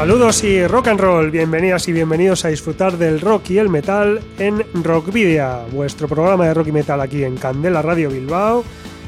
[0.00, 4.22] Saludos y rock and roll, bienvenidas y bienvenidos a disfrutar del rock y el metal
[4.38, 8.64] en Rockvidia, vuestro programa de rock y metal aquí en Candela Radio Bilbao.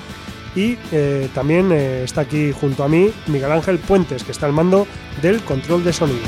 [0.56, 4.54] Y eh, también eh, está aquí junto a mí Miguel Ángel Puentes, que está al
[4.54, 4.88] mando
[5.22, 6.26] del control de sonido.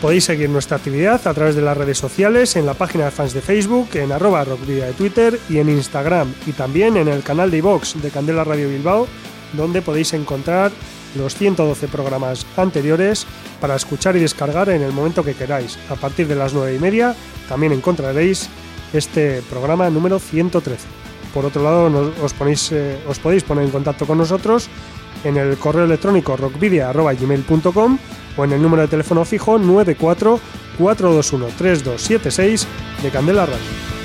[0.00, 3.34] Podéis seguir nuestra actividad a través de las redes sociales, en la página de fans
[3.34, 7.50] de Facebook, en arroba rockvidia de Twitter y en Instagram, y también en el canal
[7.50, 9.06] de iVox de Candela Radio Bilbao,
[9.52, 10.72] donde podéis encontrar
[11.16, 13.26] los 112 programas anteriores
[13.60, 15.78] para escuchar y descargar en el momento que queráis.
[15.90, 17.14] A partir de las 9 y media
[17.48, 18.48] también encontraréis
[18.92, 21.00] este programa número 113.
[21.32, 24.68] Por otro lado, eh, os podéis poner en contacto con nosotros
[25.24, 27.98] en el correo electrónico rockvidia.gmail.com
[28.36, 30.40] o en el número de teléfono fijo 94
[30.78, 32.66] 421 3276
[33.02, 33.99] de Candela Radio.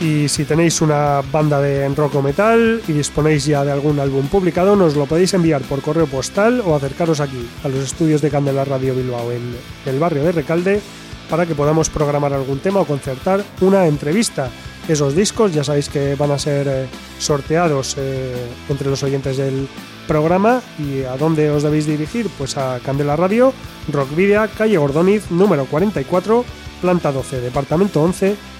[0.00, 4.26] Y si tenéis una banda de rock o metal y disponéis ya de algún álbum
[4.28, 8.30] publicado, nos lo podéis enviar por correo postal o acercaros aquí, a los estudios de
[8.30, 10.80] Candela Radio Bilbao, en el barrio de Recalde,
[11.28, 14.48] para que podamos programar algún tema o concertar una entrevista.
[14.88, 16.86] Esos discos ya sabéis que van a ser eh,
[17.18, 18.34] sorteados eh,
[18.70, 19.68] entre los oyentes del
[20.08, 23.52] programa y a dónde os debéis dirigir, pues a Candela Radio,
[23.92, 26.42] Rockvidia, calle Gordoniz, número 44,
[26.80, 28.59] planta 12, departamento 11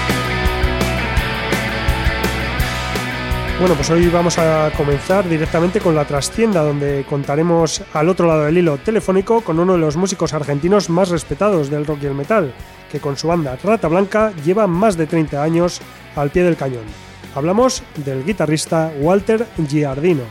[3.61, 8.45] Bueno, pues hoy vamos a comenzar directamente con la trastienda, donde contaremos al otro lado
[8.45, 12.15] del hilo telefónico con uno de los músicos argentinos más respetados del rock y el
[12.15, 12.55] metal,
[12.91, 15.79] que con su banda Rata Blanca lleva más de 30 años
[16.15, 16.85] al pie del cañón.
[17.35, 20.23] Hablamos del guitarrista Walter Giardino.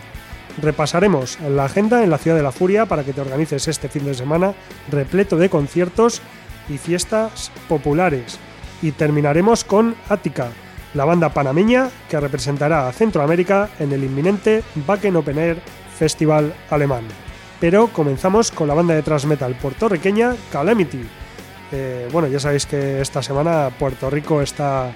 [0.61, 4.07] Repasaremos la agenda en la Ciudad de la Furia para que te organices este fin
[4.07, 4.55] de semana
[4.91, 6.21] repleto de conciertos
[6.69, 8.41] y fiestas populares.
[8.83, 10.49] Y terminaremos con Ática
[10.95, 15.61] la banda panameña que representará a Centroamérica en el inminente Wacken Open Air
[15.97, 17.05] Festival alemán.
[17.61, 21.03] Pero comenzamos con la banda de thrash metal puertorriqueña Calamity.
[21.73, 24.93] Eh, bueno, ya sabéis que esta semana Puerto Rico está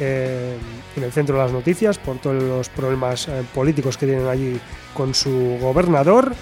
[0.00, 0.56] eh,
[0.96, 4.58] en el centro de las noticias por todos los problemas eh, políticos que tienen allí
[4.94, 6.34] con su gobernador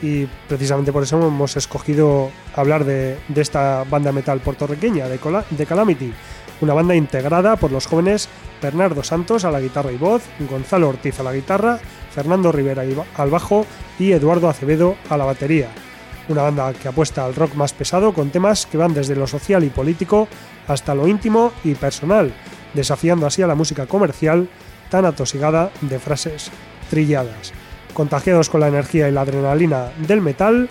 [0.00, 5.18] y precisamente por eso hemos escogido hablar de, esta banda metal puertorriqueña, de,
[5.50, 6.14] de Calamity
[6.60, 8.28] una banda integrada por los jóvenes
[8.60, 11.78] Bernardo Santos a la guitarra y voz, Gonzalo Ortiz a la guitarra,
[12.10, 12.82] Fernando Rivera
[13.16, 13.66] al bajo
[13.98, 15.68] y Eduardo Acevedo a la batería.
[16.28, 19.64] Una banda que apuesta al rock más pesado con temas que van desde lo social
[19.64, 20.28] y político
[20.68, 22.32] hasta lo íntimo y personal,
[22.74, 24.48] desafiando así a la música comercial
[24.90, 26.50] tan atosigada de frases
[26.88, 27.52] trilladas.
[27.94, 30.68] Contagiados con la energía y la adrenalina del metal,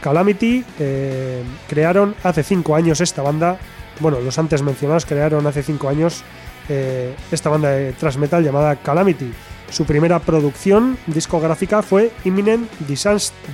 [0.00, 3.58] Calamity eh, crearon hace cinco años esta banda
[4.00, 6.22] bueno, los antes mencionados crearon hace 5 años
[6.68, 9.32] eh, esta banda de thrash metal llamada Calamity.
[9.70, 12.70] Su primera producción discográfica fue Imminent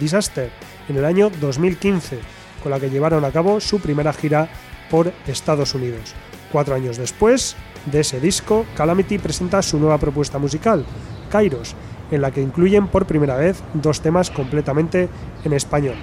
[0.00, 0.50] Disaster
[0.88, 2.18] en el año 2015,
[2.62, 4.48] con la que llevaron a cabo su primera gira
[4.90, 6.14] por Estados Unidos.
[6.52, 7.56] Cuatro años después
[7.86, 10.84] de ese disco, Calamity presenta su nueva propuesta musical,
[11.30, 11.74] Kairos,
[12.10, 15.08] en la que incluyen por primera vez dos temas completamente
[15.44, 15.96] en español.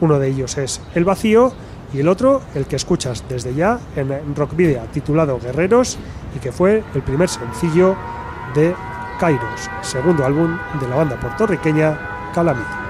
[0.00, 1.52] Uno de ellos es El Vacío
[1.92, 5.98] y el otro, el que escuchas desde ya en Rock Video, titulado Guerreros,
[6.36, 7.96] y que fue el primer sencillo
[8.54, 8.74] de
[9.18, 12.89] Kairos, segundo álbum de la banda puertorriqueña Calamity.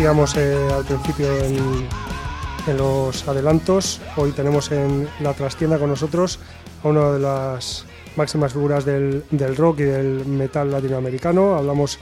[0.00, 6.38] Decíamos eh, al principio en, los adelantos, hoy tenemos en la trastienda con nosotros
[6.82, 7.84] a una de las
[8.16, 11.54] máximas figuras del, del rock y del metal latinoamericano.
[11.54, 11.98] Hablamos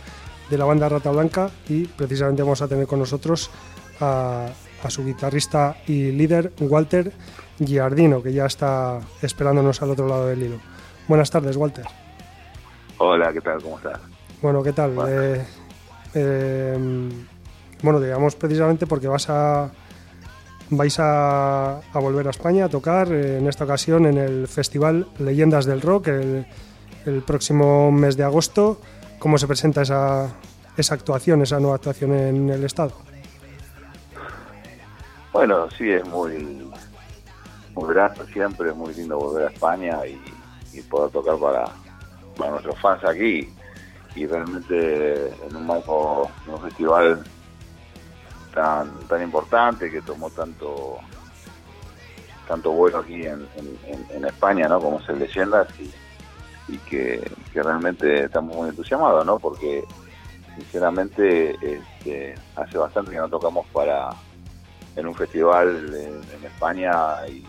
[0.49, 3.50] de la banda Rata Blanca y precisamente vamos a tener con nosotros
[3.99, 4.47] a,
[4.85, 7.11] a su guitarrista y líder Walter
[7.59, 10.61] Giardino, que ya está esperándonos al otro lado del hilo.
[11.09, 11.87] Buenas tardes, Walter.
[12.99, 13.61] Hola, ¿qué tal?
[13.61, 13.99] ¿Cómo estás?
[14.40, 14.95] Bueno, ¿qué tal?
[15.09, 15.45] Eh,
[16.14, 17.09] eh,
[17.82, 19.70] bueno, digamos precisamente porque vas a
[20.70, 25.64] vais a, volver a España a tocar eh, en esta ocasión en el Festival Leyendas
[25.64, 26.47] del Rock el,
[27.26, 28.78] próximo mes de agosto.
[29.18, 30.28] ¿Cómo se presenta esa,
[30.76, 32.92] esa actuación, esa nueva actuación en el Estado?
[35.32, 36.68] Bueno, sí, es muy,
[37.75, 40.20] muy grato siempre, es muy lindo volver a España y,
[40.82, 41.64] poder tocar para,
[42.37, 43.52] para nuestros fans aquí
[44.14, 47.25] y realmente en un marco de un festival
[48.55, 50.99] tan tan importante que tomó tanto
[52.47, 53.47] tanto vuelo aquí en,
[54.11, 55.93] en, España no como es el Leyendas y,
[56.73, 59.85] y que, realmente estamos muy entusiasmados no porque
[60.57, 64.11] sinceramente este, hace bastante que no tocamos para
[64.97, 67.45] en un festival en, España y,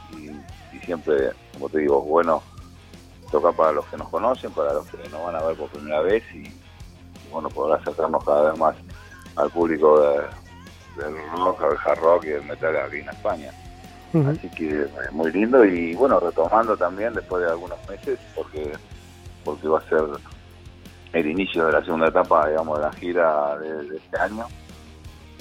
[0.85, 2.41] siempre como te digo bueno
[3.31, 6.01] toca para los que nos conocen para los que nos van a ver por primera
[6.01, 6.51] vez y
[7.29, 8.75] bueno poder acercarnos cada vez más
[9.35, 10.01] al público
[10.99, 13.51] del rock, al hard rock y el metal aquí en España.
[14.13, 14.37] Uh -huh.
[14.37, 18.73] Así que es muy lindo y bueno, retomando también después de algunos meses porque
[19.43, 20.03] porque va a ser
[21.13, 24.45] el inicio de la segunda etapa, digamos, de la gira de, de este año.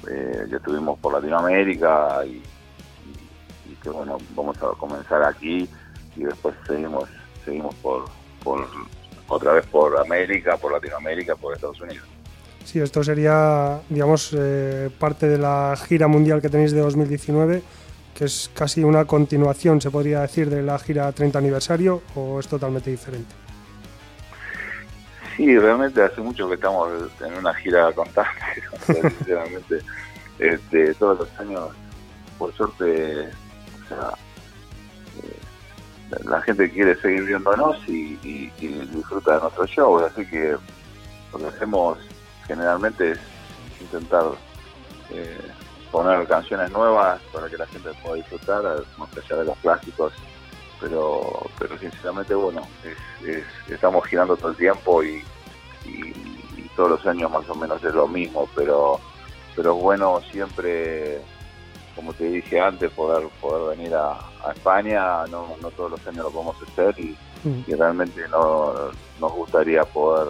[0.08, 5.68] Eh, ya estuvimos por Latinoamérica y, y, y, que bueno, vamos a comenzar aquí
[6.16, 7.08] y después seguimos
[7.44, 8.04] seguimos por,
[8.44, 8.66] por
[9.28, 12.06] otra vez por América, por Latinoamérica, por Estados Unidos.
[12.68, 17.62] Sí, esto sería, digamos, eh, parte de la gira mundial que tenéis de 2019,
[18.14, 22.46] que es casi una continuación, se podría decir, de la gira 30 aniversario, o es
[22.46, 23.34] totalmente diferente.
[25.34, 26.90] Sí, realmente hace mucho que estamos
[27.26, 28.60] en una gira constante,
[29.16, 29.78] sinceramente.
[30.38, 31.70] este, todos los años,
[32.38, 33.30] por suerte,
[33.82, 34.12] o sea,
[35.22, 38.52] eh, la gente quiere seguir viéndonos y, y,
[38.92, 40.54] disfruta de nuestro show, así que
[41.32, 41.98] lo que hacemos
[42.48, 43.18] generalmente es
[43.80, 44.24] intentar
[45.10, 45.38] eh,
[45.92, 48.64] poner canciones nuevas para que la gente pueda disfrutar,
[48.96, 50.12] más allá de los clásicos,
[50.80, 55.22] pero pero sinceramente bueno, es, es, estamos girando todo el tiempo y,
[55.84, 56.08] y,
[56.56, 59.00] y, todos los años más o menos es lo mismo, pero
[59.54, 61.20] pero bueno siempre
[61.96, 64.12] como te dije antes poder poder venir a,
[64.44, 67.64] a España, no, no todos los años lo podemos hacer y, mm.
[67.66, 68.72] y realmente no,
[69.18, 70.28] nos gustaría poder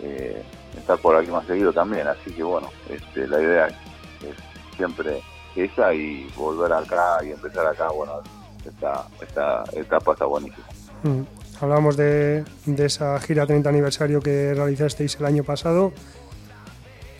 [0.00, 0.42] eh,
[0.78, 5.20] estar por aquí más seguido también, así que bueno, este, la idea es, siempre
[5.56, 8.20] esa y volver acá y empezar acá, bueno,
[8.64, 10.66] esta, esta etapa está buenísima.
[11.04, 11.22] Mm.
[11.60, 12.44] Hablábamos de,
[12.78, 15.92] esa gira 30 aniversario que realizasteis el año pasado,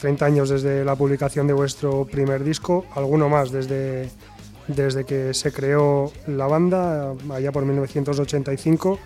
[0.00, 4.10] 30 años desde la publicación de vuestro primer disco, alguno más desde,
[4.66, 8.98] desde que se creó la banda, allá por 1985.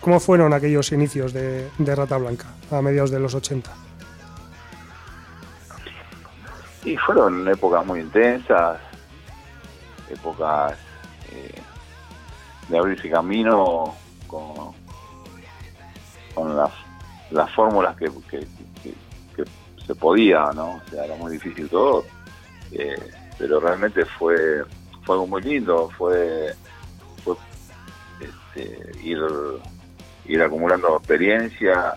[0.00, 3.85] ¿Cómo fueron aquellos inicios de, de Rata Blanca a mediados de los 80?
[6.86, 8.78] Y fueron épocas muy intensas,
[10.08, 10.78] épocas
[11.32, 11.60] eh,
[12.68, 13.92] de abrirse camino
[14.28, 14.72] con,
[16.32, 16.70] con las,
[17.32, 18.46] las fórmulas que, que,
[19.84, 20.76] se podía, ¿no?
[20.76, 22.04] O sea, era muy difícil todo,
[22.70, 22.96] eh,
[23.36, 24.64] pero realmente fue,
[25.04, 26.54] fue algo muy lindo, fue,
[28.20, 29.18] este, ir,
[30.24, 31.94] ir acumulando experiencia,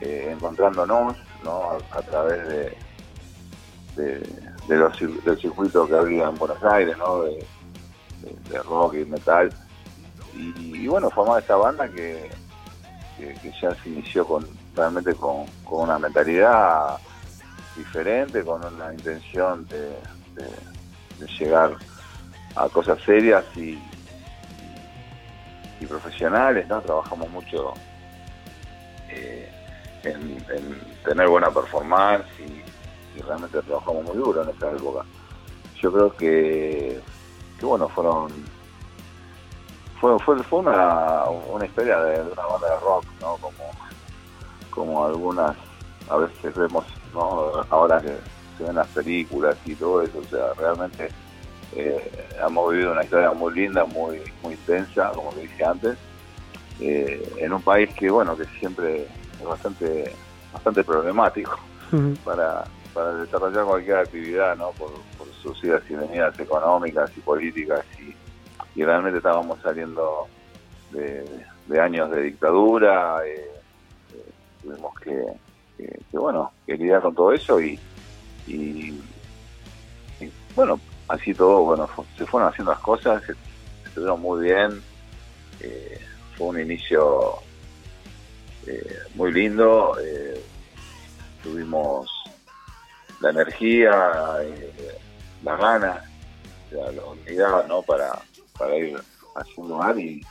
[0.00, 1.78] eh, encontrándonos, ¿no?
[1.92, 2.89] A través de
[4.00, 4.20] de,
[4.68, 7.22] de los, del circuito que había en Buenos Aires, ¿no?
[7.22, 7.46] De,
[8.68, 9.50] rock y metal.
[10.34, 12.30] Y, y, bueno, formar esta banda que,
[13.16, 16.98] que, ya se inició con realmente con, una mentalidad
[17.76, 19.96] diferente, con una intención de,
[21.18, 21.76] de llegar
[22.56, 23.78] a cosas serias y,
[25.80, 26.80] y, profesionales, ¿no?
[26.82, 27.74] Trabajamos mucho
[29.08, 29.50] eh,
[30.02, 32.59] en, en, tener buena performance y,
[33.16, 35.04] y realmente trabajamos muy duro en esa época.
[35.80, 37.00] Yo creo que,
[37.58, 38.30] que bueno, fueron
[40.00, 43.36] fue, fue, fue una, una historia de, una banda de rock, ¿no?
[43.36, 43.70] Como,
[44.70, 45.56] como algunas,
[46.08, 47.52] a veces vemos, ¿no?
[47.68, 48.16] Ahora que
[48.56, 51.08] se ven las películas y todo eso, o sea, realmente
[51.76, 55.98] eh, hemos vivido una historia muy linda, muy, muy intensa, como te dije antes,
[56.80, 59.06] eh, en un país que, bueno, que siempre
[59.38, 60.14] es bastante,
[60.52, 61.58] bastante problemático
[61.92, 62.16] uh -huh.
[62.20, 64.70] para, para desarrollar cualquier actividad, ¿no?
[64.72, 64.90] Por,
[65.42, 68.14] sus idas y venidas económicas y políticas y,
[68.82, 70.26] realmente estábamos saliendo
[70.90, 73.50] de, años de dictadura, eh,
[74.14, 74.32] eh,
[74.62, 75.24] tuvimos que,
[76.12, 77.78] bueno, que lidiar con todo eso y,
[80.54, 80.78] bueno,
[81.08, 83.34] así todo, bueno, se fueron haciendo las cosas, se,
[83.86, 84.82] estuvieron muy bien,
[86.36, 87.36] fue un inicio
[89.14, 89.96] muy lindo,
[91.42, 92.19] tuvimos
[93.20, 93.90] la energía,
[95.42, 96.04] la gana,
[96.70, 97.82] la unidad, ¿no?
[97.82, 98.18] Para,
[98.58, 99.00] para ir
[99.34, 100.24] haciendo mal y,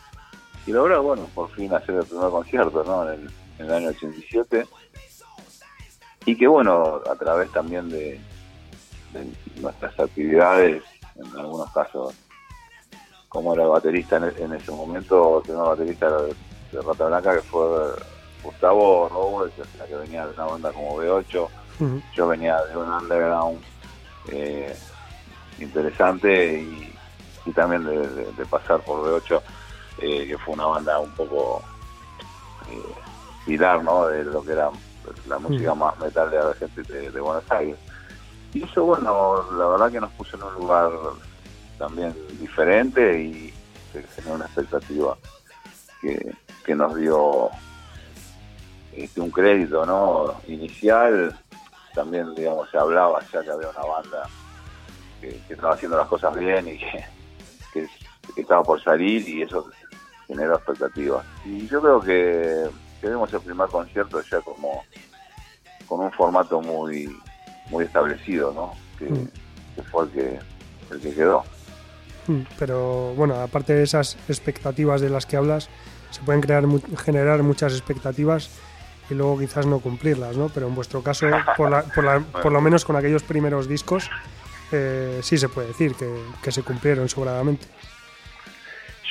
[0.65, 3.11] y lograr, bueno, por fin hacer el primer concierto, ¿no?
[3.11, 3.29] En
[3.59, 4.67] el, año 87.
[6.25, 8.19] Y que, bueno, a través también de,
[9.57, 10.83] nuestras actividades,
[11.15, 12.13] en algunos casos,
[13.27, 16.35] como era el baterista en, ese momento, tenía un baterista de,
[16.71, 17.65] Rata Blanca que fue
[18.43, 19.53] Gustavo Robles,
[19.87, 21.47] que venía de una banda como B8,
[22.13, 23.61] yo venía de un underground
[24.27, 24.75] eh,
[25.59, 26.95] interesante y,
[27.53, 29.41] también de, pasar por B8,
[30.01, 31.63] eh, que fue una banda un poco
[32.69, 32.93] eh,
[33.45, 34.05] pilar ¿no?
[34.05, 34.69] de lo que era
[35.27, 37.75] la música más metal de la gente de, Buenos Aires.
[38.53, 40.91] Y eso, bueno, la verdad que nos puso en un lugar
[41.79, 43.53] también diferente y
[43.93, 45.17] se generó una expectativa
[46.01, 47.49] que, que nos dio
[48.93, 51.35] este, un crédito no inicial
[51.93, 54.29] también, digamos, se hablaba ya que había una banda
[55.21, 57.87] que, estaba haciendo las cosas bien y que,
[58.35, 59.69] estaba por salir y eso
[60.27, 61.25] generó expectativas.
[61.45, 62.69] Y yo creo que,
[63.01, 64.83] que vimos el primer concierto ya como
[65.87, 67.09] con un formato muy
[67.69, 68.73] muy establecido, ¿no?
[68.97, 69.29] Que, mm.
[69.91, 70.39] fue el que,
[70.91, 71.43] el que quedó.
[72.27, 75.69] Mm, pero bueno, aparte de esas expectativas de las que hablas,
[76.11, 76.63] se pueden crear
[76.97, 78.49] generar muchas expectativas
[79.09, 80.49] y luego quizás no cumplirlas, ¿no?
[80.49, 84.09] Pero en vuestro caso, por, la, por, la, por lo menos con aquellos primeros discos,
[84.71, 87.67] eh, sí se puede decir que, se cumplieron sobradamente.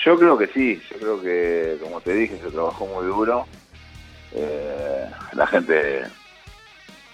[0.04, 3.46] Yo creo que sí, yo creo que, como te dije, se trabajó muy duro.
[4.32, 6.02] Eh, la gente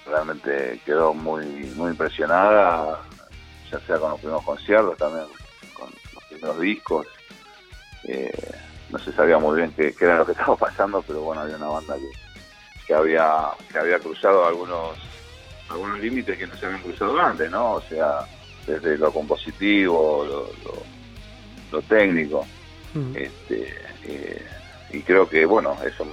[0.06, 3.00] realmente quedó muy muy impresionada,
[3.70, 5.24] ya sea con los primeros conciertos, también
[5.72, 7.06] con los primeros discos.
[8.04, 8.52] Eh,
[8.90, 11.56] no se sabía muy bien qué, qué, era lo que estaba pasando, pero bueno, había
[11.56, 12.33] una banda que,
[12.86, 14.96] que había que había cruzado algunos
[15.68, 17.74] algunos límites que no se habían cruzado antes, ¿no?
[17.74, 18.26] O sea,
[18.66, 20.24] desde lo compositivo,
[21.70, 22.46] lo, técnico.
[23.16, 24.46] este, eh,
[24.92, 26.06] y creo que, bueno, eso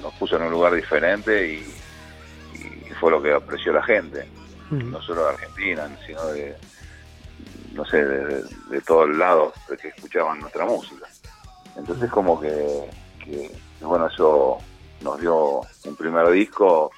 [0.00, 1.74] nos puso en un lugar diferente y,
[3.00, 4.26] fue lo que apreció la gente,
[4.70, 6.54] no solo de Argentina, sino de,
[7.72, 11.04] no sé, de, de, todos lados que escuchaban nuestra música.
[11.76, 13.50] Entonces como que, que
[13.80, 14.58] bueno, eso
[15.04, 16.90] nos dio un primer disco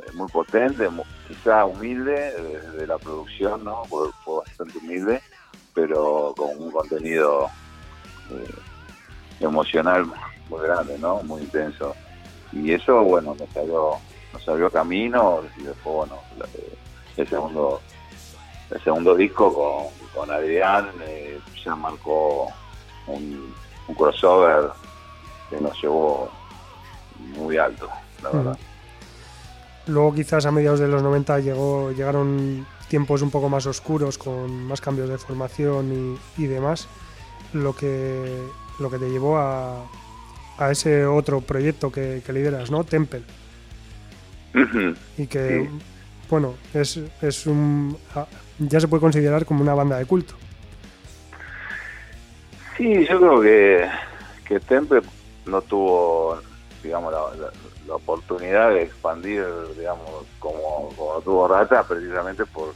[0.00, 0.88] eh, muy potente,
[1.26, 3.84] quizá humilde desde la producción, ¿no?
[3.86, 4.08] Fue,
[4.44, 5.22] bastante humilde,
[5.74, 7.48] pero con un contenido
[8.30, 8.54] eh,
[9.40, 10.06] emocional
[10.48, 11.22] muy grande, ¿no?
[11.22, 11.96] Muy intenso.
[12.52, 13.92] Y eso, bueno, nos salió,
[14.32, 16.18] nos salió camino y después, bueno,
[16.54, 16.78] eh,
[17.16, 17.80] el segundo
[18.68, 20.90] el segundo disco con, con Adrián
[21.64, 22.48] ya marcó
[23.06, 23.54] un
[23.96, 24.70] crossover
[25.48, 26.28] que nos llevó
[27.18, 27.88] muy alto,
[28.22, 28.58] la verdad.
[29.86, 34.66] Luego quizás a mediados de los 90 llegó, llegaron tiempos un poco más oscuros con
[34.66, 36.88] más cambios de formación y, demás,
[37.52, 38.42] lo que,
[38.80, 39.84] lo que te llevó a,
[40.58, 42.84] a ese otro proyecto que, lideras, ¿no?
[42.84, 43.22] Temple.
[45.18, 45.68] Y que,
[46.30, 47.96] bueno, es, es un,
[48.58, 50.34] ya se puede considerar como una banda de culto.
[52.76, 53.88] Sí, yo creo que,
[54.46, 55.02] que Temple
[55.46, 56.38] no tuvo
[56.86, 59.44] digamos, la, oportunidad de expandir,
[59.76, 60.08] digamos,
[60.40, 60.90] como,
[61.24, 62.74] tuvo Rata, precisamente por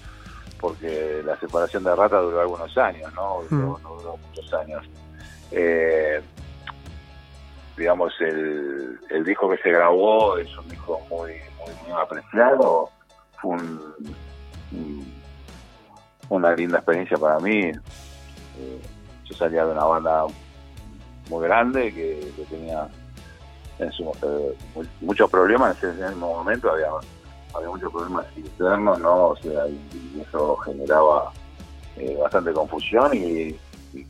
[0.61, 3.43] porque la separación de Rata duró algunos años, ¿no?
[3.51, 3.83] No, mm.
[3.83, 4.87] duró muchos años.
[5.51, 6.21] Eh,
[7.79, 12.91] digamos, el, el disco que se grabó es un disco muy, muy, apreciado.
[13.41, 13.57] Fue
[16.29, 17.71] una linda experiencia para mí.
[17.71, 18.81] Eh,
[19.25, 20.27] yo salía de una banda
[21.31, 22.87] muy grande que tenía
[23.81, 26.89] en su, eh, muchos problemas en ese mismo momento, había,
[27.55, 29.29] había muchos problemas internos, ¿no?
[29.29, 31.33] O sea, y, eso generaba
[31.97, 33.57] eh, bastante confusión y,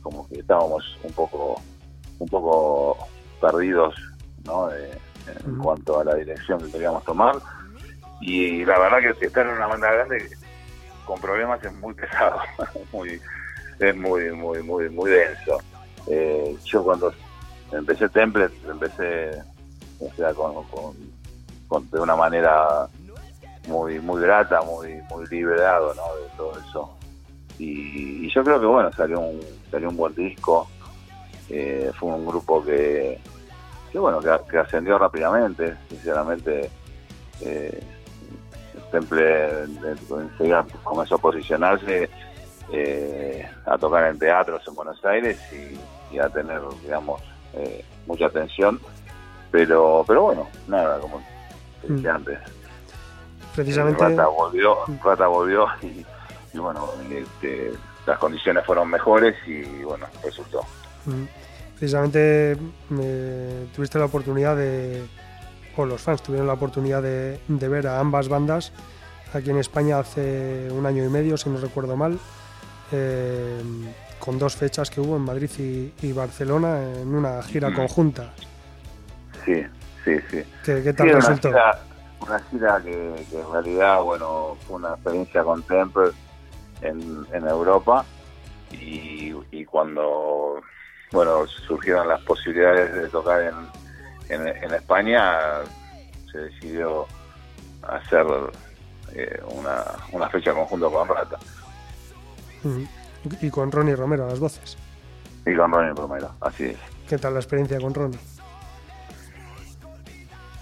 [0.01, 1.59] como que estábamos un poco
[2.19, 2.97] un poco
[3.39, 3.95] perdidos,
[4.45, 4.69] ¿no?
[4.71, 7.35] en cuanto a la dirección que queríamos tomar.
[8.19, 10.29] Y la verdad que estar en una banda grande
[11.05, 12.39] con problemas es muy pesado,
[12.91, 13.19] muy,
[13.79, 15.57] es muy, muy, muy, muy denso.
[16.07, 17.11] Eh, yo cuando
[17.71, 19.41] empecé Temple, empecé
[20.01, 22.87] o sea, con, de una manera
[23.67, 26.15] muy muy grata, muy muy liberado, ¿no?
[26.15, 26.97] De todo eso.
[27.59, 30.67] Y, yo creo que bueno, salió un salió un buen disco.
[31.49, 33.19] Eh, fue un grupo que,
[33.93, 36.69] bueno, que, ascendió rápidamente, sinceramente.
[37.41, 37.83] Eh,
[38.91, 39.67] Temple
[40.83, 42.09] comenzó a posicionarse
[42.73, 45.37] eh, a tocar en teatros en Buenos Aires
[46.11, 47.21] y, a tener, digamos,
[47.53, 48.79] eh, mucha atención.
[49.51, 51.21] Pero, pero bueno, nada, como
[51.83, 52.15] decía mm.
[52.15, 52.39] antes.
[53.55, 54.01] Precisamente.
[54.01, 56.05] Rata volvió, Rata volvió y,
[56.57, 57.71] bueno, este,
[58.05, 60.61] las condiciones fueron mejores y bueno, resultó.
[61.05, 61.25] Mm.
[61.77, 62.57] Precisamente
[63.75, 65.03] tuviste la oportunidad de,
[65.75, 68.71] o los fans tuvieron la oportunidad de, ver a ambas bandas
[69.33, 72.19] aquí en España hace un año y medio, si no recuerdo mal,
[72.91, 73.61] eh,
[74.19, 75.49] con dos fechas que hubo en Madrid
[76.01, 77.75] y, Barcelona en una gira mm.
[77.75, 78.33] conjunta.
[79.45, 79.65] Sí,
[80.03, 80.43] sí, sí.
[80.63, 81.49] ¿Qué, tal resultó?
[81.49, 86.11] Una gira, que, en realidad, bueno, fue una experiencia con Temple
[86.81, 88.05] en, en Europa
[88.71, 90.61] y, y cuando,
[91.11, 93.55] bueno, surgieron las posibilidades de tocar en
[94.31, 95.37] en, España
[96.31, 97.05] se decidió
[97.83, 98.25] hacer
[99.13, 101.37] eh, una, fecha conjunta con Rata.
[103.41, 104.77] Y con Ronnie Romero las voces.
[105.45, 106.77] Y con Ronnie Romero, así es.
[107.09, 108.19] ¿Qué tal la experiencia con Ronnie?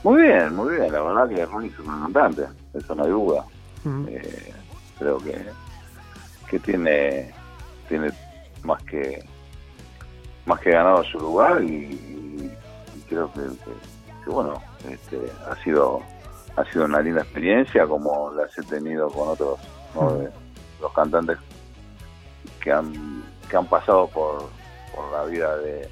[0.04, 0.92] Muy bien, muy bien.
[0.92, 3.46] La verdad que Ronnie es un cantante, eso no hay duda.
[4.08, 4.54] Eh,
[4.98, 5.46] creo que,
[6.50, 7.34] que tiene,
[7.88, 8.12] tiene
[8.64, 9.24] más que
[10.46, 12.52] más que ganado su lugar y,
[13.08, 16.02] creo que, bueno, este, ha sido
[16.56, 19.60] ha sido una linda experiencia como las he tenido con otros
[20.82, 21.38] los cantantes
[22.62, 24.50] que han que han pasado por,
[24.96, 25.90] por la vida de,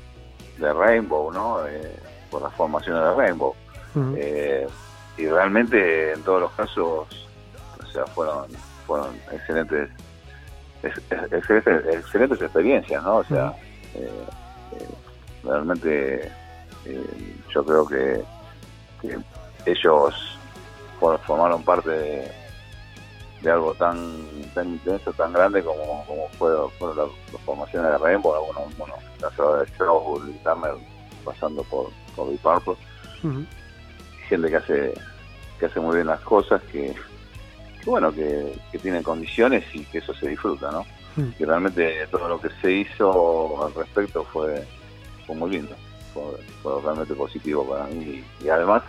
[0.60, 1.66] Rainbow, ¿no?
[1.68, 1.96] Eh,
[2.32, 3.54] por las formaciones de Rainbow.
[4.16, 4.68] Eh,
[5.18, 7.08] y realmente en todos los casos,
[7.80, 8.48] o sea, fueron
[8.86, 9.90] fueron excelentes
[10.84, 13.18] excelentes, experiencias, ¿no?
[13.18, 13.54] O sea,
[13.96, 14.26] eh,
[15.44, 16.32] realmente
[16.86, 18.24] eh, yo creo que,
[19.66, 20.40] ellos
[21.00, 21.90] formaron parte
[23.42, 23.98] de, algo tan
[24.54, 29.30] tan intenso, tan grande como, como fue, fueron las, formaciones de Rainbow, bueno, bueno, la
[29.32, 30.76] ciudad de Strawberry y Turner
[31.24, 32.76] pasando por, por Deep Purple.
[34.30, 34.94] Gente que hace
[35.60, 36.94] que hace muy bien las cosas, que,
[37.84, 40.86] bueno, que, que tienen condiciones y que eso se disfruta, ¿no?
[41.36, 44.64] Que realmente todo lo que se hizo al respecto fue,
[45.26, 45.76] fue muy lindo
[46.62, 48.84] fue, realmente positivo para mí y, además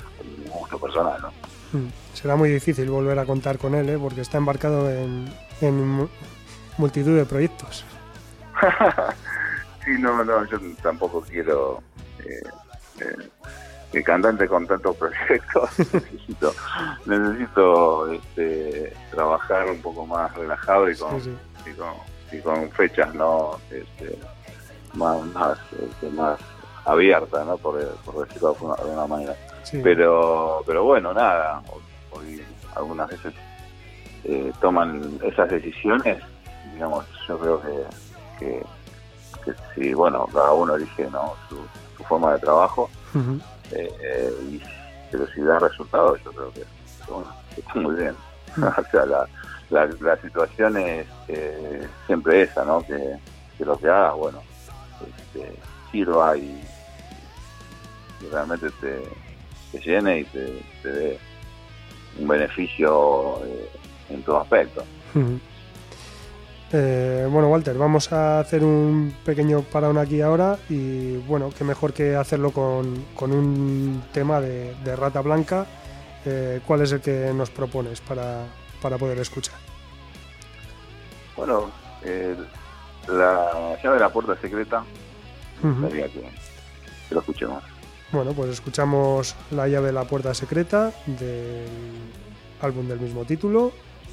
[0.46, 1.20] un gusto personal.
[1.22, 1.79] ¿no?
[1.79, 1.90] Mm.
[2.14, 3.98] Será muy difícil volver a contar con él, ¿eh?
[3.98, 5.29] porque está embarcado en,
[6.77, 7.85] multitud de proyectos.
[9.85, 11.83] sí, no, no, yo tampoco quiero
[12.20, 12.42] eh,
[13.01, 13.29] eh,
[13.92, 15.79] que cantante con tantos proyectos.
[15.92, 16.55] necesito
[17.07, 21.38] necesito este, trabajar un poco más relajado y con,
[22.33, 24.18] Y con, fechas no este,
[24.94, 26.38] más, más, este, más
[26.85, 27.57] abierta, ¿no?
[27.57, 29.37] Por, decirlo de alguna manera.
[29.83, 31.62] Pero, pero bueno, nada,
[32.11, 32.42] hoy
[32.74, 33.35] algunas veces
[34.24, 36.18] eh, toman esas decisiones,
[36.72, 38.64] digamos, yo creo que,
[39.44, 41.35] que, si, bueno, cada uno elige ¿no?
[41.48, 41.59] su,
[42.05, 42.88] forma de trabajo,
[43.72, 44.62] eh, y,
[45.11, 46.64] pero si da resultados, yo creo que,
[47.57, 48.14] está muy bien.
[48.57, 49.28] o sea, la,
[49.70, 52.83] la, situación es eh, siempre esa, ¿no?
[52.83, 53.18] Que,
[53.64, 54.42] lo que hagas, bueno,
[55.00, 55.52] este,
[55.90, 56.62] sirva y,
[58.31, 61.18] realmente te, llene y te, dé
[62.18, 63.68] un beneficio eh,
[64.11, 64.85] en todo aspecto.
[66.70, 71.94] Eh, bueno, Walter, vamos a hacer un pequeño parón aquí ahora y bueno, qué mejor
[71.94, 75.66] que hacerlo con, con un tema de, Rata Blanca.
[76.26, 78.44] Eh, ¿Cuál es el que nos propones para,
[78.83, 79.57] para poder escuchar?
[81.37, 81.70] Bueno,
[83.07, 84.85] la llave de la puerta secreta,
[85.62, 86.11] que,
[87.09, 87.62] que lo escuchemos.
[88.11, 91.66] Bueno, pues escuchamos La llave de la puerta secreta del
[92.61, 93.72] álbum del mismo título,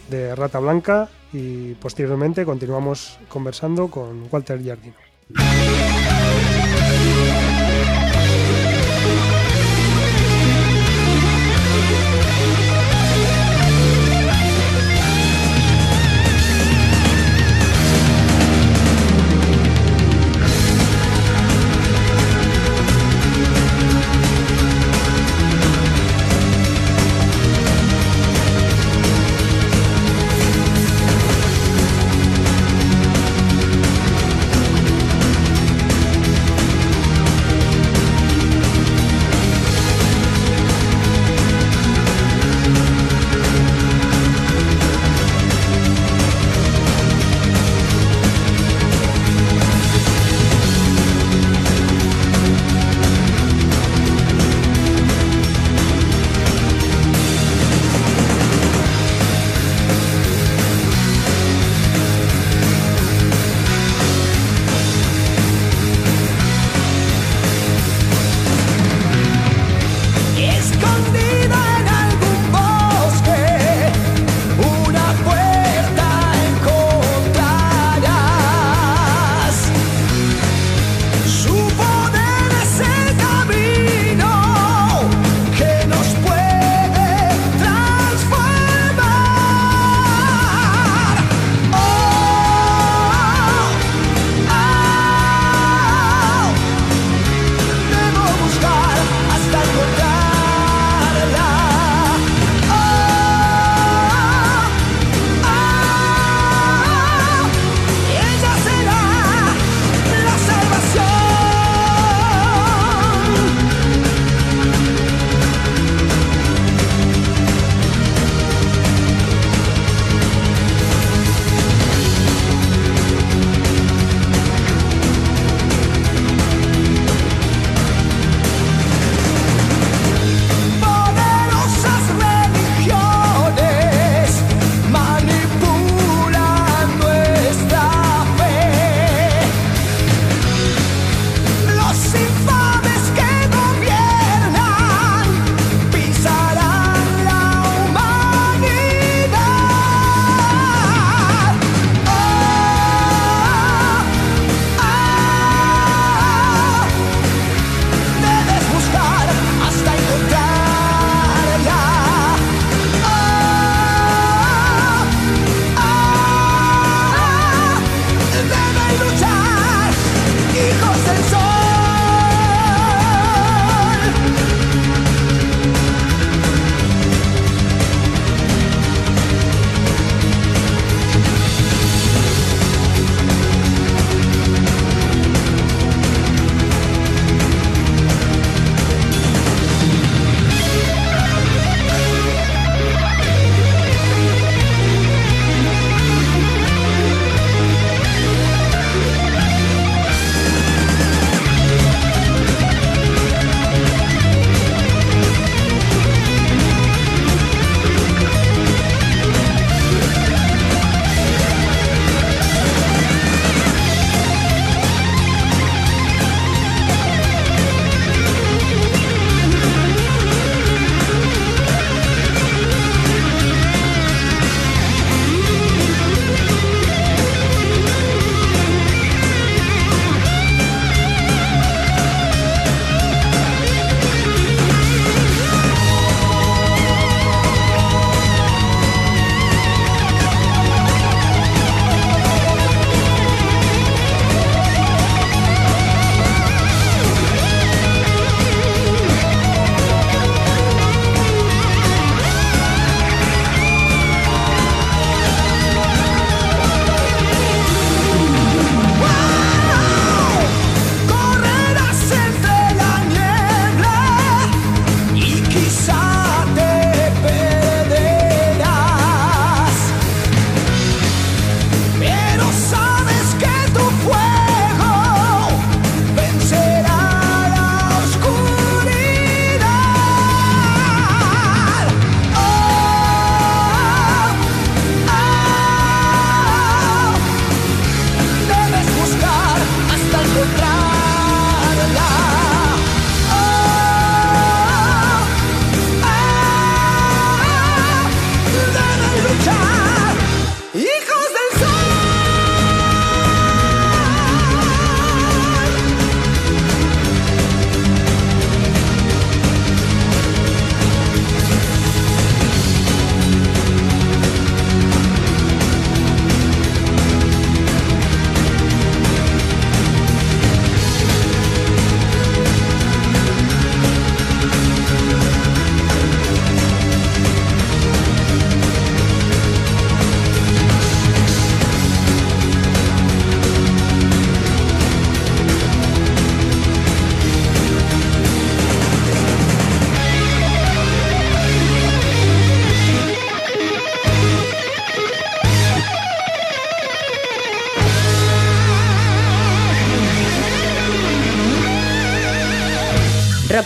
[0.09, 4.95] de Rata Blanca, y posteriormente continuamos conversando con Walter Jardino.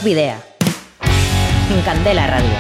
[0.10, 0.34] Video.
[1.70, 2.59] En Candela Radio.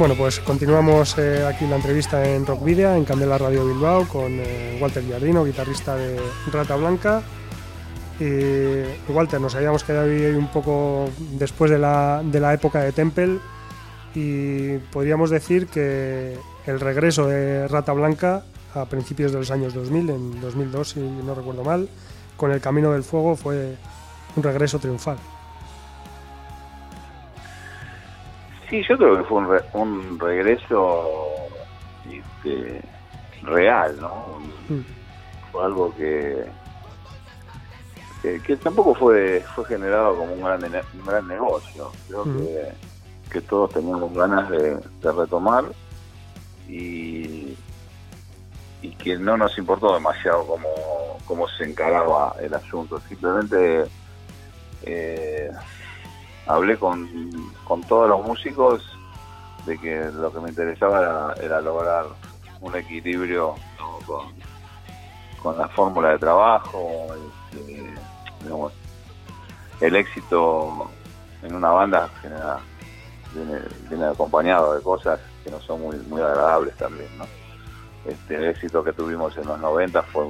[0.00, 4.32] Bueno, pues continuamos eh, aquí la entrevista en Rock Video, en Candela Radio Bilbao, con
[4.40, 6.18] eh, Walter Giardino, guitarrista de
[6.50, 7.22] Rata Blanca.
[8.18, 12.92] Y Walter, nos habíamos quedado ahí un poco después de la, de la época de
[12.92, 13.40] Temple
[14.14, 18.42] y podríamos decir que el regreso de Rata Blanca
[18.74, 21.90] a principios de los años 2000, en 2002 si no recuerdo mal,
[22.38, 23.76] con el Camino del Fuego fue
[24.34, 25.18] un regreso triunfal.
[28.70, 31.10] Sí, yo creo que fue un, regreso
[32.08, 32.80] este,
[33.42, 34.38] real, ¿no?
[34.68, 34.80] Mm.
[35.50, 36.44] Fue algo que,
[38.22, 41.90] que, tampoco fue fue generado como un gran, un gran negocio.
[42.06, 42.46] Creo mm.
[43.32, 45.64] que, todos teníamos ganas de, retomar
[46.68, 47.56] y,
[48.82, 50.68] y que no nos importó demasiado cómo,
[51.24, 53.00] cómo se encaraba el asunto.
[53.08, 53.86] Simplemente...
[54.82, 55.50] Eh,
[56.50, 57.08] hablé con,
[57.88, 58.82] todos los músicos
[59.66, 62.06] de que lo que me interesaba era, lograr
[62.60, 63.54] un equilibrio
[65.42, 67.06] con, la fórmula de trabajo,
[67.54, 67.94] este,
[69.80, 70.90] el éxito
[71.42, 72.10] en una banda
[73.88, 77.08] viene, acompañado de cosas que no son muy, muy agradables también,
[78.04, 80.26] Este, el éxito que tuvimos en los 90 fue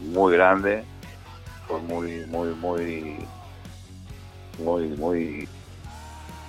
[0.00, 0.84] muy grande,
[1.66, 3.26] fue muy, muy, muy
[4.58, 5.48] muy, muy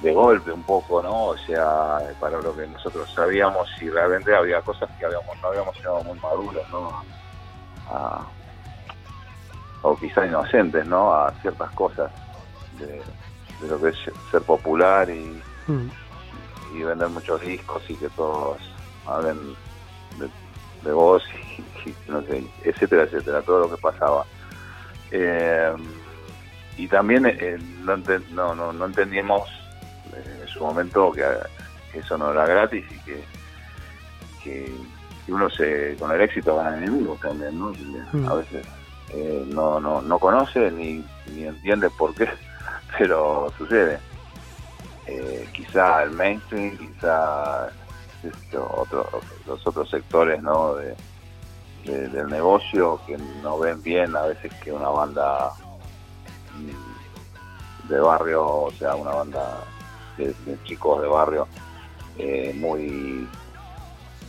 [0.01, 1.25] de golpe un poco, ¿no?
[1.25, 5.75] O sea, para lo que nosotros sabíamos y realmente había cosas que habíamos, no habíamos
[5.77, 7.03] llegado muy maduros, ¿no?
[9.81, 11.13] o quizá inocentes, ¿no?
[11.13, 12.11] A ciertas cosas
[12.77, 13.01] de,
[13.67, 13.97] lo que es
[14.29, 15.89] ser popular y, mm.
[16.75, 18.57] y vender muchos discos y que todos
[19.05, 19.55] hablen
[20.83, 21.23] de, vos
[21.85, 24.25] y, no sé, etcétera, etcétera, todo lo que pasaba.
[25.11, 25.73] Eh,
[26.79, 27.57] y también eh,
[28.31, 29.49] no, no, no, entendíamos
[30.15, 31.25] en su momento que,
[31.93, 33.23] eso no era gratis y que,
[34.43, 34.73] que,
[35.27, 37.71] uno se con el éxito gana enemigos también, ¿no?
[38.13, 38.27] Mm.
[38.29, 38.65] A veces
[39.13, 42.27] eh, no, no, no conoce ni, ni entiende por qué,
[42.97, 43.99] pero sucede.
[45.05, 47.67] Eh, quizá el mainstream, quizá
[48.57, 49.07] otro,
[49.45, 50.75] los otros sectores ¿no?
[50.75, 50.95] De,
[51.83, 55.51] del negocio que no ven bien a veces que una banda
[57.89, 59.63] de barrio, o sea, una banda
[60.17, 61.47] de, chicos de barrio
[62.17, 63.27] eh, muy,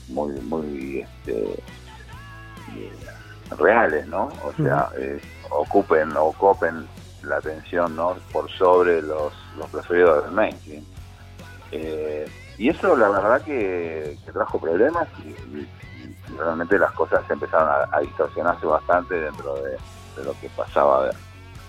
[0.09, 1.53] muy, muy este,
[2.77, 2.93] eh,
[3.59, 4.31] reales, ¿no?
[4.45, 5.21] O sea, eh,
[5.51, 6.87] ocupen o copen
[7.23, 8.17] la atención, ¿no?
[8.33, 10.85] Por sobre los, los preferidos del mainstream.
[12.59, 15.67] y eso la verdad que, trajo problemas y,
[16.39, 21.11] realmente las cosas empezaron a, distorsionarse bastante dentro de, de lo que pasaba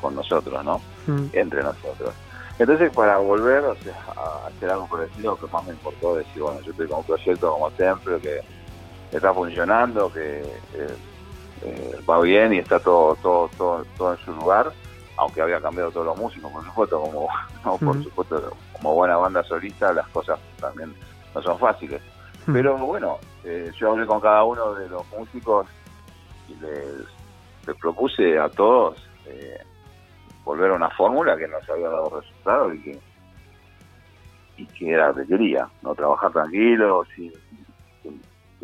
[0.01, 0.81] con nosotros, ¿no?
[1.07, 1.27] Mm.
[1.33, 2.13] Entre nosotros.
[2.59, 6.41] Entonces, para volver o sea, a hacer algo parecido, lo que más me importó decir,
[6.41, 8.41] bueno, yo estoy con un proyecto como Templo que
[9.11, 10.95] está funcionando, que eh,
[11.63, 14.71] eh, va bien y está todo, todo, todo, todo en su lugar,
[15.17, 17.27] aunque había cambiado todos los músicos, por supuesto, como,
[17.79, 18.03] por mm.
[18.03, 20.93] supuesto, como buena banda solista, las cosas también
[21.33, 22.01] no son fáciles.
[22.45, 22.53] Mm.
[22.53, 25.67] Pero bueno, eh, yo hablé con cada uno de los músicos
[26.47, 27.05] y les,
[27.65, 29.57] les propuse a todos eh,
[30.43, 32.99] volver a una fórmula que nos había dado resultados y que
[34.61, 37.31] y que era lo que quería, no trabajar tranquilo, sin,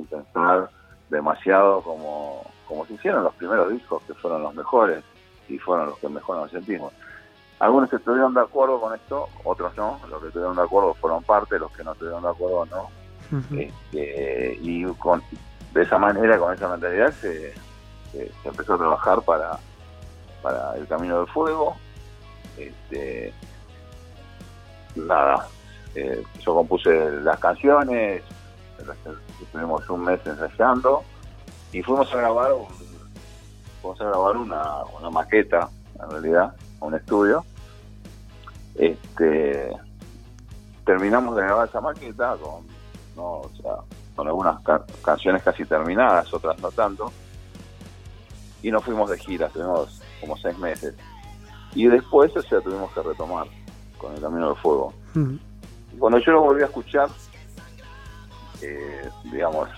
[0.10, 0.70] pensar
[1.10, 5.04] demasiado como, como se hicieron los primeros discos, que fueron los mejores
[5.50, 6.94] y fueron los que mejor nos sentimos.
[7.60, 11.58] Algunos estuvieron de acuerdo con esto, otros no, los que estuvieron de acuerdo fueron parte,
[11.58, 12.90] los que no estuvieron de acuerdo no.
[13.58, 15.24] Este, y con,
[15.74, 17.54] de esa manera, con esa mentalidad, se
[18.46, 19.58] empezó a trabajar para,
[20.42, 21.76] para El Camino del Fuego.
[22.58, 23.34] Este,
[24.96, 25.48] nada,
[25.96, 28.24] eh, yo compuse las canciones,
[29.42, 31.04] estuvimos un mes ensayando
[31.72, 32.52] y fuimos a grabar
[33.82, 35.70] fuimos a grabar una, una maqueta,
[36.02, 37.46] en realidad, un estudio.
[38.76, 39.72] Este,
[40.86, 42.66] terminamos de grabar esa maqueta con,
[44.16, 44.62] con algunas
[45.04, 47.12] canciones casi terminadas, otras no tanto
[48.62, 50.96] y nos fuimos de gira, tuvimos como seis meses.
[51.76, 53.48] Y después, o sea, tuvimos que retomar
[53.98, 54.94] con el Camino del Fuego.
[56.00, 57.10] Cuando yo lo volví a escuchar,
[58.62, 59.70] eh, digamos,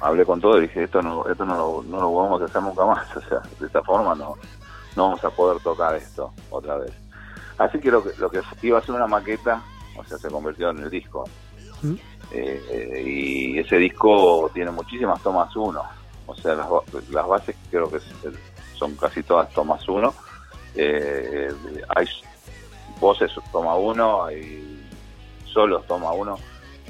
[0.00, 2.62] hablé con todo y dije, esto no, esto no lo, no lo vamos a hacer
[2.62, 4.36] nunca más, o sea, de esta forma no,
[4.96, 6.92] no vamos a poder tocar esto otra vez.
[7.58, 9.62] Así que lo que, lo que iba a ser una maqueta,
[9.96, 11.24] o sea, se convirtió en el disco.
[12.30, 15.82] Eh, y ese disco tiene muchísimas tomas uno,
[16.26, 16.68] o sea, las,
[17.10, 17.98] las bases creo que
[18.82, 20.12] son casi todas tomas uno.
[20.74, 21.52] Eh,
[21.94, 22.06] hay
[22.98, 24.84] voces toma uno, hay
[25.44, 26.36] solos toma uno.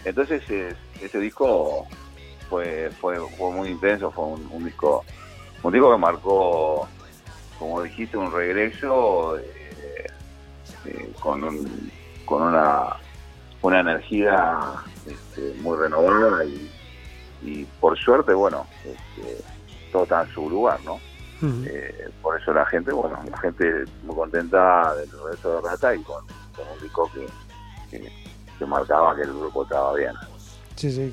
[0.05, 1.87] Entonces ese disco
[2.49, 5.05] fue, fue, fue muy intenso, fue un, disco
[5.63, 6.89] un disco que marcó,
[7.59, 10.07] como dijiste, un regreso eh,
[10.87, 11.41] eh, con,
[12.25, 12.97] con una,
[13.61, 14.59] una energía
[15.07, 16.71] este, muy renovada y,
[17.43, 19.45] y, por suerte, bueno, este,
[19.93, 20.99] todo está en su lugar, ¿no?
[21.43, 26.03] Eh, por eso la gente, bueno, la gente muy contenta del regreso de Rata y
[26.03, 27.11] con, un disco
[27.91, 28.09] que,
[28.59, 30.13] que marcaba que el grupo estaba bien.
[30.77, 31.13] Sí, sí,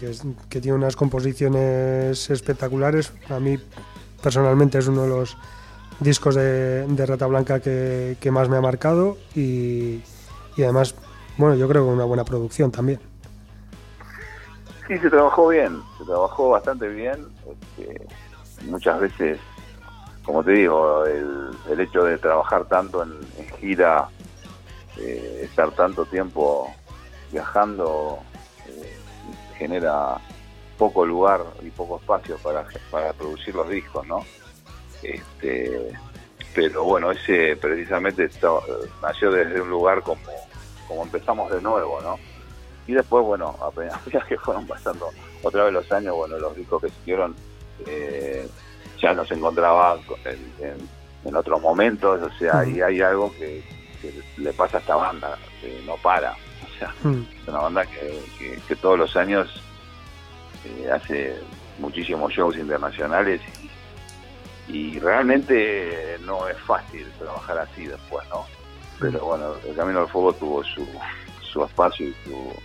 [0.50, 3.14] que, tiene unas composiciones espectaculares.
[3.30, 3.58] A mí
[4.22, 5.38] personalmente es uno de los
[6.00, 10.02] discos de, Rata Blanca que, más me ha marcado y,
[10.58, 10.96] además,
[11.38, 13.00] bueno, yo creo que una buena producción también.
[14.88, 17.28] Sí, se trabajó bien, se trabajó bastante bien.
[17.78, 18.08] Este,
[18.66, 19.40] muchas veces,
[20.24, 23.12] como te digo, el, hecho de trabajar tanto en,
[23.60, 24.10] gira,
[24.98, 26.74] eh, estar tanto tiempo
[27.32, 28.20] viajando,
[29.58, 30.18] genera
[30.78, 34.26] poco lugar y poco espacio para, para producir los discos, ¿no?
[35.04, 35.92] Este,
[36.56, 38.30] pero bueno, ese precisamente
[39.02, 40.22] nació desde un lugar como,
[40.88, 42.18] como empezamos de nuevo, ¿no?
[42.88, 45.10] Y después, bueno, apenas que fueron pasando
[45.44, 47.36] otra vez los años, bueno, los discos que siguieron
[47.86, 48.48] eh,
[49.02, 50.90] ya nos encontraba en,
[51.26, 53.64] en, otros momentos, o sea, y hay algo que,
[54.38, 56.36] le pasa a esta banda, que no para,
[57.04, 57.24] Hmm.
[57.42, 59.50] Es una banda que, todos los años
[60.66, 61.36] eh, hace
[61.80, 63.42] muchísimos shows internacionales
[64.68, 68.46] y, realmente no es fácil trabajar así después, ¿no?
[69.00, 70.86] Pero bueno, el Camino del Fuego tuvo su,
[71.42, 72.16] su espacio y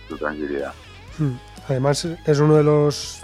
[0.07, 0.73] su, tranquilidad.
[1.17, 1.37] Hmm.
[1.67, 3.23] Además es uno de los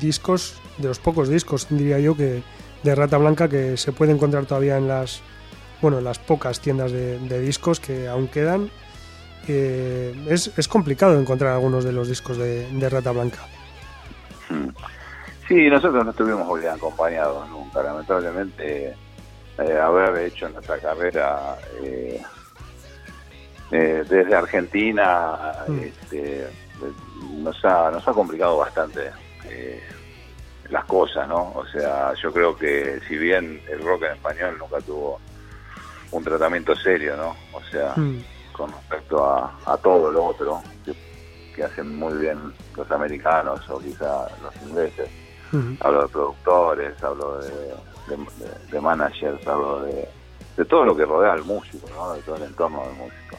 [0.00, 2.42] discos, de los pocos discos, diría yo, que
[2.82, 5.22] de Rata Blanca que se puede encontrar todavía en las,
[5.80, 8.70] bueno, en las pocas tiendas de, de discos que aún quedan
[9.48, 13.38] es, es, complicado encontrar algunos de los discos de, Rata Blanca.
[15.48, 17.82] Sí, nosotros no estuvimos muy bien acompañados nunca.
[17.82, 18.94] Lamentablemente,
[19.58, 22.22] eh, haber hecho nuestra carrera eh,
[23.72, 25.78] eh, desde Argentina hmm.
[25.80, 26.46] este,
[27.38, 29.10] nos, ha, nos ha complicado bastante
[30.68, 31.52] las cosas, ¿no?
[31.54, 35.18] O sea, yo creo que si bien el rock en español nunca tuvo
[36.12, 37.34] un tratamiento serio, ¿no?
[37.52, 38.20] O sea, hmm
[38.60, 42.38] con respecto a, todo lo otro que, hacen muy bien
[42.74, 45.10] los americanos o quizá los ingleses.
[45.80, 52.22] Hablo de productores, hablo de, managers, hablo de, todo lo que rodea al músico, de
[52.22, 53.36] todo el entorno del músico.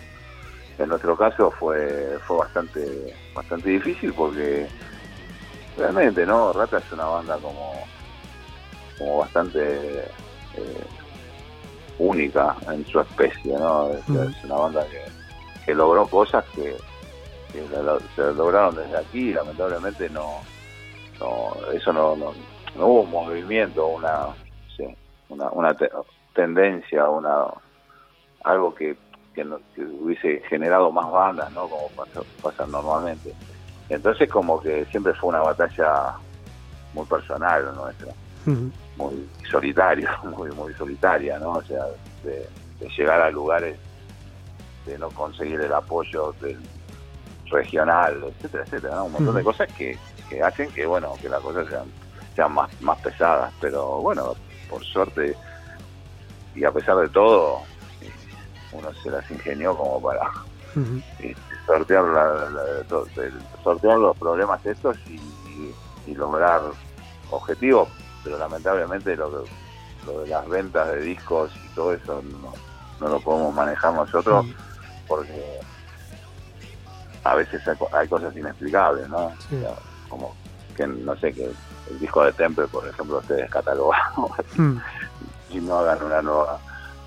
[0.77, 4.67] En nuestro caso fue fue bastante bastante difícil porque
[5.77, 7.73] realmente no Rata es una banda como
[8.97, 10.01] como bastante
[10.55, 10.85] eh,
[11.97, 13.91] única en su especie, ¿no?
[13.93, 14.07] Es,
[14.43, 14.85] una banda
[15.65, 16.75] que, logró cosas que,
[18.15, 20.41] se lograron desde aquí y lamentablemente no,
[21.19, 22.33] no eso no, no,
[22.75, 24.27] hubo un movimiento, una,
[25.29, 25.75] una, una
[26.33, 27.45] tendencia, una
[28.43, 28.95] algo que,
[29.33, 31.67] que, hubiese generado más bandas, ¿no?
[31.67, 31.89] Como
[32.41, 33.33] pasa, normalmente.
[33.89, 36.15] Entonces como que siempre fue una batalla
[36.93, 38.13] muy personal nuestra
[38.97, 41.53] muy solitario, muy, muy solitaria, ¿no?
[41.53, 41.85] O sea,
[42.23, 42.47] de,
[42.97, 43.77] llegar a lugares,
[44.85, 46.59] de no conseguir el apoyo del
[47.45, 49.97] regional, etcétera, etcétera, Un montón de cosas que,
[50.29, 51.85] que hacen que, bueno, que las cosas sean,
[52.35, 54.33] sean más, más pesadas, pero bueno,
[54.69, 55.35] por suerte
[56.55, 57.61] y a pesar de todo,
[58.71, 60.31] uno se las ingenió como para
[61.19, 62.05] este, sortear,
[63.63, 64.97] sortear los problemas estos
[66.07, 66.61] y lograr
[67.29, 67.87] objetivos
[68.23, 72.21] pero lamentablemente lo, de las ventas de discos y todo eso
[72.99, 74.45] no, lo podemos manejar nosotros
[75.07, 75.59] porque
[77.23, 77.61] a veces
[77.93, 79.31] hay, cosas inexplicables, ¿no?
[80.09, 80.35] como
[80.75, 81.45] que no sé, que
[81.89, 84.31] el disco de Temple, por ejemplo, esté descatalogado
[85.49, 86.59] y no hagan una nueva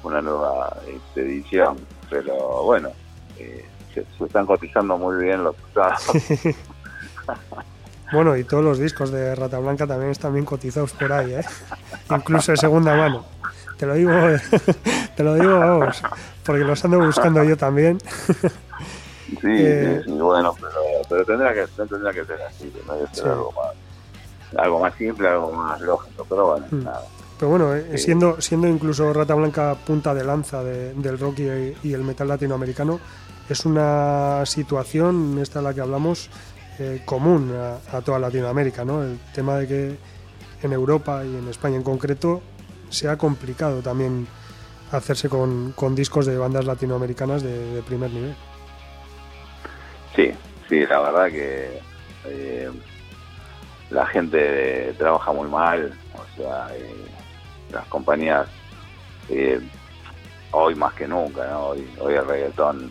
[0.04, 1.76] una nueva este, edición,
[2.10, 2.90] pero bueno,
[3.38, 6.02] eh, se, están cotizando muy bien los usados.
[8.12, 11.44] Bueno, y todos los discos de Rata Blanca también están bien cotizados por ahí, ¿eh?
[12.10, 13.24] Incluso de segunda mano.
[13.78, 14.12] Te lo digo,
[15.16, 16.00] te lo digo, vamos,
[16.44, 17.98] porque los ando buscando yo también.
[19.40, 20.74] Sí, Eh, sí, sí, bueno, pero,
[21.08, 23.30] pero tendrá, que, tendrá que ser así, tendrá que ser Sí.
[23.30, 23.74] algo, más,
[24.62, 26.84] algo más simple, algo más lógico, pero bueno, Mm.
[26.84, 27.02] nada.
[27.38, 31.88] Pero bueno, eh, siendo, siendo incluso Rata Blanca punta de lanza de- del rock y,
[31.88, 33.00] y el metal latinoamericano,
[33.48, 36.30] es una situación, esta es la que hablamos,
[36.78, 39.02] eh, común a, a toda Latinoamérica, ¿no?
[39.02, 39.96] El tema de que
[40.62, 42.40] en Europa y en España en concreto
[42.88, 44.26] se ha complicado también
[44.92, 48.34] hacerse con, con discos de bandas latinoamericanas de, de primer nivel.
[50.14, 50.30] Sí,
[50.68, 51.80] sí, la verdad que
[52.26, 52.70] eh,
[53.90, 57.03] la gente trabaja muy mal, o sea, eh,
[57.74, 58.46] las compañías
[59.28, 59.60] eh,
[60.52, 61.68] hoy más que nunca, ¿no?
[61.68, 62.90] Hoy, hoy el reggaetón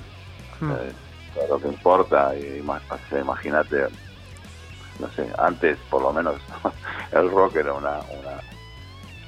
[0.59, 0.71] Mm.
[0.71, 0.93] eh,
[1.43, 3.87] es lo que importa y más, o sea, imagínate,
[4.99, 6.35] no sé, antes por lo menos
[7.11, 8.39] el rock era una, una,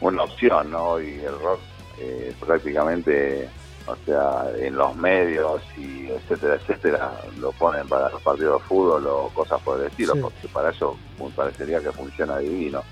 [0.02, 1.02] una opción, ¿no?
[1.02, 1.60] Y el rock
[2.00, 3.50] eh, prácticamente,
[3.88, 9.08] o sea, en los medios y etcétera, etcétera, lo ponen para los partidos de fútbol
[9.08, 10.20] o cosas por el estilo, Sí.
[10.22, 10.96] porque para eso
[11.36, 12.84] parecería que funciona divino,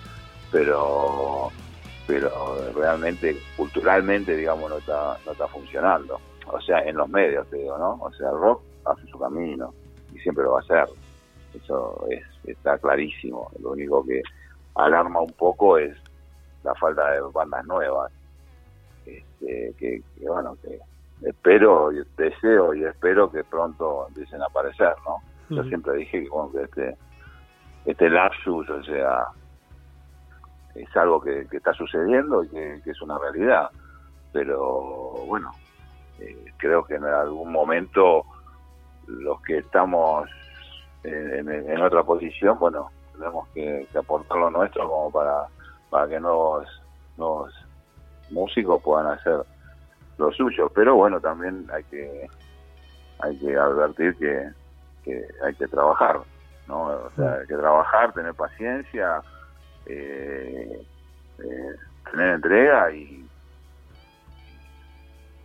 [0.52, 1.52] pero
[2.08, 2.30] pero
[2.76, 6.20] realmente culturalmente digamos no está no está funcionando.
[6.48, 9.74] O sea en los medios te digo no o sea el rock hace su camino
[10.14, 10.86] y siempre lo va a hacer.
[11.54, 13.50] Eso es está clarísimo.
[13.62, 14.22] Lo único que
[14.76, 15.96] alarma un poco es
[16.64, 18.12] la falta de bandas nuevas.
[19.06, 20.80] Este, que, que, bueno que
[21.28, 25.18] espero y deseo y espero que pronto empiecen a aparecer no
[25.50, 26.98] yo siempre dije que, bueno, que este
[27.86, 29.26] este lapsus o sea
[30.76, 33.70] es algo que, que está sucediendo y que, que es una realidad.
[34.32, 34.82] Pero
[35.28, 35.52] bueno,
[36.20, 38.24] eh, creo que en algún momento
[39.08, 40.30] los que estamos
[41.04, 45.46] en, en- en otra posición, bueno, tenemos que, que aportar lo nuestro como para,
[45.90, 46.68] para que nuevos,
[47.18, 47.54] nuevos
[48.32, 49.42] músicos puedan hacer
[50.18, 50.70] lo suyo.
[50.74, 52.28] Pero bueno, también hay que,
[53.20, 54.50] hay que advertir que,
[55.04, 56.22] que hay que trabajar,
[56.68, 56.84] ¿no?
[56.86, 59.22] O sea, hay que trabajar, tener paciencia,
[59.86, 60.86] eh,
[61.40, 61.76] eh,
[62.12, 63.26] tener entrega y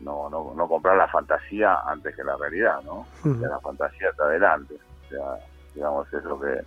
[0.01, 3.07] no, no, no comprar la fantasía antes que la realidad, ¿no?
[3.25, 4.75] La fantasía está adelante.
[4.75, 5.39] O sea,
[5.75, 6.61] digamos, es lo que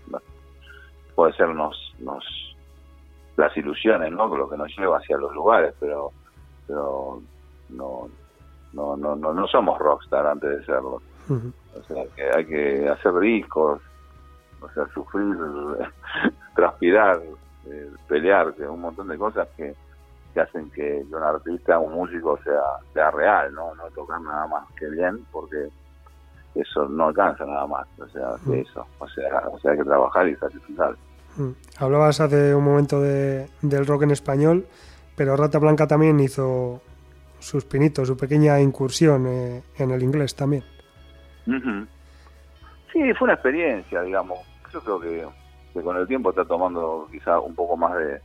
[1.15, 2.23] puede ser nos, nos
[3.37, 4.27] las ilusiones, ¿no?
[4.35, 6.11] Lo que nos lleva hacia los lugares, pero
[6.67, 7.21] pero
[7.69, 8.09] no
[8.73, 11.01] no no no, no somos rockstar antes de serlo.
[11.29, 13.81] O sea, que hay que hacer discos,
[14.59, 15.37] o sea, sufrir,
[16.55, 17.21] transpirar,
[17.67, 19.73] eh, pelear, que un montón de cosas que,
[20.33, 22.61] que hacen que un artista, un músico sea,
[22.93, 23.75] sea real, ¿no?
[23.75, 25.67] No tocar nada más que bien, porque
[26.55, 28.51] eso no alcanza nada más, o sea, Mm.
[28.51, 28.85] que eso.
[28.99, 30.95] O sea, o sea, hay que trabajar y sacrificar.
[31.37, 31.51] Mm.
[31.79, 34.65] Hablabas hace un momento de- del rock en español,
[35.15, 36.81] pero Rata Blanca también hizo
[37.39, 40.63] sus pinitos, su pequeña incursión eh, en el inglés también.
[42.91, 44.39] Sí, fue una experiencia, digamos.
[44.73, 45.27] Yo creo que,
[45.73, 48.21] que con el tiempo está tomando quizá un poco más de,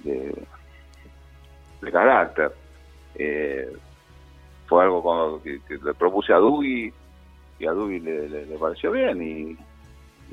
[0.00, 0.46] de,
[1.80, 2.52] de carácter.
[3.14, 3.72] Eh,
[4.66, 6.92] fue algo con- que, que le propuse a Dugi
[7.58, 9.58] y a Dugi le, le- le pareció bien y,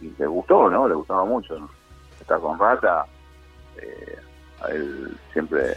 [0.01, 0.87] y le gustó, ¿no?
[0.87, 1.69] Le gustaba mucho ¿no?
[2.19, 3.05] estar con Rata.
[3.77, 4.17] Eh,
[4.61, 5.71] a él siempre...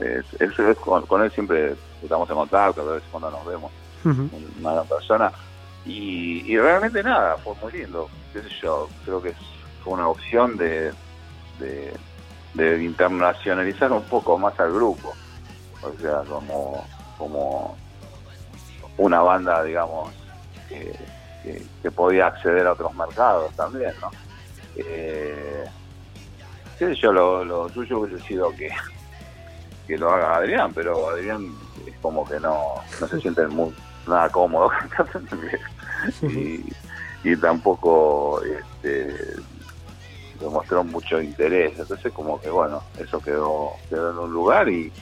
[0.00, 3.70] eh, él- él- con, con él siempre estamos en contacto, a veces cuando nos vemos
[4.04, 4.30] Ujú.
[4.60, 5.30] una gran persona
[5.84, 8.08] y, y realmente nada, fue muy lindo,
[8.62, 9.36] yo, creo que es-
[9.86, 10.92] una opción de,
[11.58, 11.92] de,
[12.82, 15.14] internacionalizar un poco más al grupo,
[15.82, 17.76] o sea, como, como
[18.98, 20.12] una banda, digamos,
[20.68, 20.94] que,
[21.42, 24.10] que- podía acceder a otros mercados también, ¿no?
[24.76, 25.64] Eh,
[26.78, 28.70] qué yo, lo, lo suyo hubiese sido que,
[29.86, 31.52] que lo haga Adrián, pero Adrián
[31.86, 33.74] es como que no, no se siente muy
[34.06, 34.70] nada cómodo
[36.22, 36.64] y,
[37.22, 39.14] y tampoco este,
[40.40, 41.78] demostró mucho interés.
[41.78, 44.92] Entonces como que bueno, eso quedó, quedó en un lugar y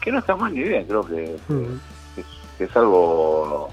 [0.00, 3.68] que no está mal ni bien, creo que, es, que es algo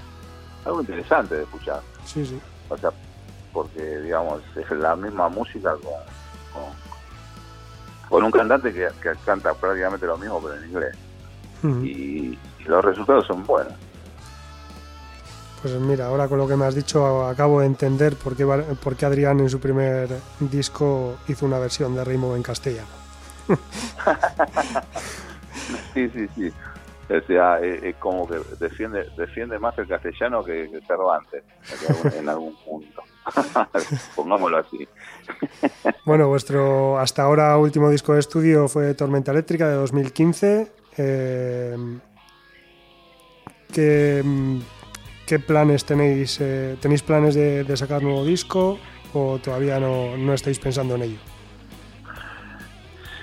[0.64, 1.80] algo interesante de escuchar.
[2.04, 2.38] Sí, sí.
[2.68, 2.90] O sea,
[3.52, 5.92] porque digamos es la misma música con,
[6.52, 6.72] con,
[8.08, 10.96] con un cantante que, que canta prácticamente lo mismo pero en inglés.
[11.82, 13.72] Y los resultados son buenos.
[15.60, 18.96] Pues mira, ahora con lo que me has dicho acabo de entender por qué, por
[18.96, 22.88] qué Adrián en su primer disco hizo una versión de Rainbow en castellano.
[25.94, 26.52] Sí, sí, sí.
[27.10, 31.42] O sea, es, como que defiende defiende más el castellano que, que Cervantes
[32.14, 33.02] en algún punto.
[34.16, 34.86] Pongámoslo así.
[36.04, 40.72] bueno, vuestro hasta ahora último disco de estudio fue Tormenta Eléctrica de 2015.
[40.98, 41.76] Eh,
[45.28, 46.38] ¿qué, planes tenéis?
[46.40, 48.78] Eh, ¿Tenéis planes de, de, sacar nuevo disco
[49.12, 51.18] o todavía no, no estáis pensando en ello?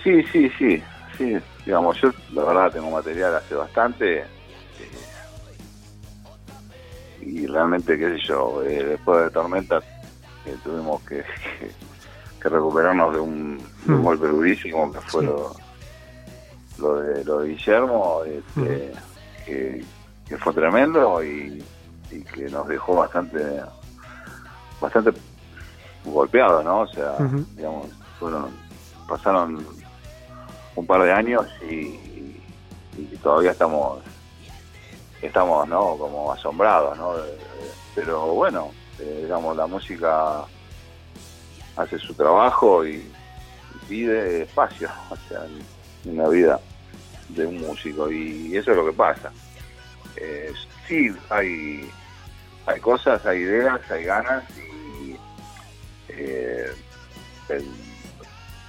[0.04, 0.84] Sí, sí, sí,
[1.18, 1.38] sí.
[1.66, 4.26] Digamos, yo la verdad tengo material hace bastante eh,
[7.22, 9.82] y realmente, qué sé yo, después de Tormenta
[10.64, 11.24] tuvimos que,
[12.40, 14.04] recuperarnos de un, hmm.
[14.04, 15.56] golpe durísimo que fue lo,
[17.02, 18.94] de, lo de Guillermo, este,
[19.48, 19.84] hmm.
[20.28, 21.64] que, fue tremendo y,
[22.10, 23.62] que nos dejó bastante
[24.80, 25.12] bastante
[26.04, 26.82] golpeado, ¿no?
[26.82, 27.16] O sea,
[27.56, 27.88] digamos,
[28.20, 28.52] fueron,
[29.08, 29.66] pasaron
[30.76, 32.00] un par de años y,
[32.98, 34.04] y, todavía estamos
[35.22, 35.98] estamos, ¿no?
[35.98, 37.14] Como asombrados, ¿no?
[37.96, 40.46] Pero bueno, eh, digamos, la música
[41.76, 43.12] hace su trabajo y,
[43.88, 45.46] pide espacio, o sea,
[46.06, 46.60] en la vida
[47.30, 49.32] de un músico y eso es lo que pasa.
[50.18, 50.52] Eh,
[50.88, 51.90] sí, hay,
[52.66, 55.16] hay cosas, hay ideas, hay ganas y
[56.10, 56.68] eh,
[57.50, 57.66] el,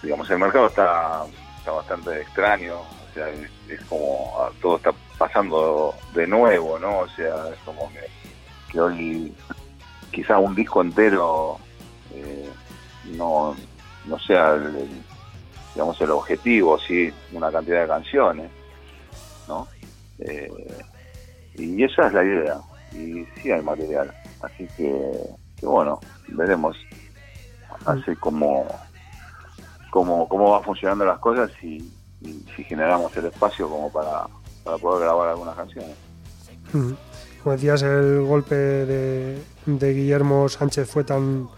[0.02, 1.24] digamos el mercado está,
[1.58, 3.28] está bastante extraño, o sea,
[3.68, 7.00] es, como ah, todo está pasando de nuevo, ¿no?
[7.00, 9.34] O sea, es como que, hoy
[10.10, 11.58] quizá un disco entero
[12.14, 12.50] eh,
[13.04, 13.56] no,
[14.04, 14.88] no sea el,
[15.74, 18.50] digamos el objetivo, sí, una cantidad de canciones,
[19.48, 19.66] ¿no?
[20.18, 20.50] Eh,
[21.56, 22.56] y esa es la idea,
[22.92, 24.92] y sí hay material, así que,
[25.62, 26.76] bueno, veremos.
[27.84, 28.66] Así como
[29.90, 31.78] cómo, cómo va funcionando las cosas y,
[32.56, 34.26] si generamos el espacio como para,
[34.64, 35.94] para poder grabar algunas canciones.
[36.72, 41.48] Como decías, el golpe de, Guillermo Sánchez fue tan,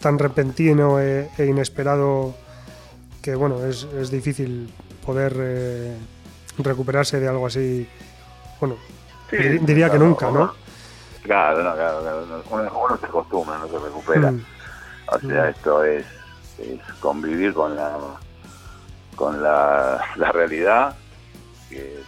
[0.00, 2.34] tan repentino e, e inesperado
[3.20, 4.72] que bueno, es, difícil
[5.04, 5.96] poder eh,
[6.58, 7.86] recuperarse de algo así.
[8.60, 8.76] Bueno,
[9.30, 10.52] diría que nunca, ¿no?
[11.22, 12.42] Claro, no, claro, claro.
[12.50, 14.30] Uno, se acostumbra, no se recupera.
[14.30, 14.44] Mm.
[15.06, 15.48] O sea, mm.
[15.48, 16.06] esto es,
[17.00, 17.98] convivir con la
[19.16, 20.96] con la, realidad
[21.68, 22.02] que,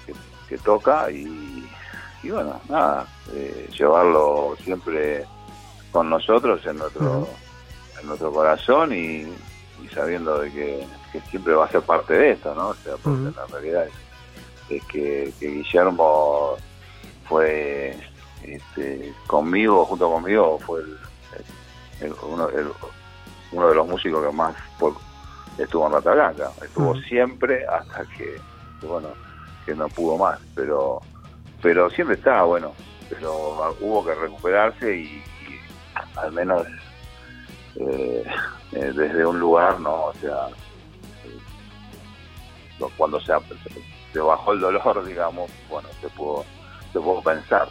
[0.48, 1.68] que toca y,
[2.22, 5.24] y bueno, nada, eh, llevarlo siempre
[5.92, 7.28] con nosotros en nuestro,
[8.00, 9.26] en nuestro corazón y,
[9.94, 10.86] sabiendo de que,
[11.30, 12.68] siempre va a ser parte de esto, ¿no?
[12.68, 13.86] O sea, porque la realidad
[14.68, 16.56] es, que, Guillermo
[17.28, 17.96] fue
[18.42, 20.82] este, conmigo, junto conmigo, fue
[22.22, 24.54] uno, de los músicos que más
[25.58, 26.50] estuvo en Rata Blanca.
[26.62, 28.40] Estuvo siempre hasta que,
[28.86, 29.08] bueno,
[29.64, 31.00] que no pudo más, pero
[31.62, 32.72] pero siempre estaba bueno,
[33.08, 35.24] pero hubo que recuperarse y,
[36.16, 36.66] al menos
[37.76, 38.24] eh,
[38.72, 40.04] eh, desde un lugar, ¿no?
[40.06, 40.48] O sea,
[41.24, 43.32] eh, cuando se,
[44.12, 46.44] se, bajó el dolor, digamos, bueno, se pudo,
[46.96, 47.68] se pudo pensar.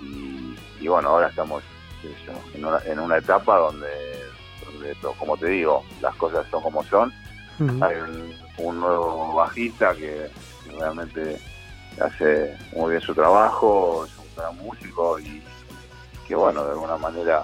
[0.00, 1.62] Y, bueno, ahora estamos
[2.54, 3.88] en una, en una etapa donde,
[5.18, 7.12] como te digo, las cosas son como son.
[7.82, 7.96] Hay
[8.58, 10.30] un, nuevo bajista que
[10.78, 11.40] realmente
[12.00, 15.42] hace muy bien su trabajo, es un gran músico y
[16.26, 17.42] que bueno, de alguna manera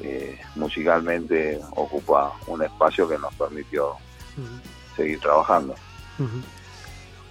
[0.00, 3.96] eh, musicalmente ocupa un espacio que nos permitió
[4.96, 5.74] seguir trabajando.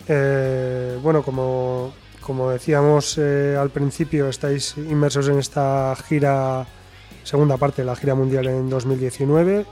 [0.08, 1.94] Eh, bueno, como,
[2.26, 6.66] como decíamos eh, al principio, estáis inmersos en esta gira,
[7.24, 9.66] segunda parte de la gira mundial en 2019,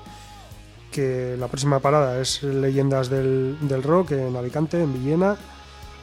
[0.91, 5.37] que la próxima parada es Leyendas del, del Rock en Alicante, en Villena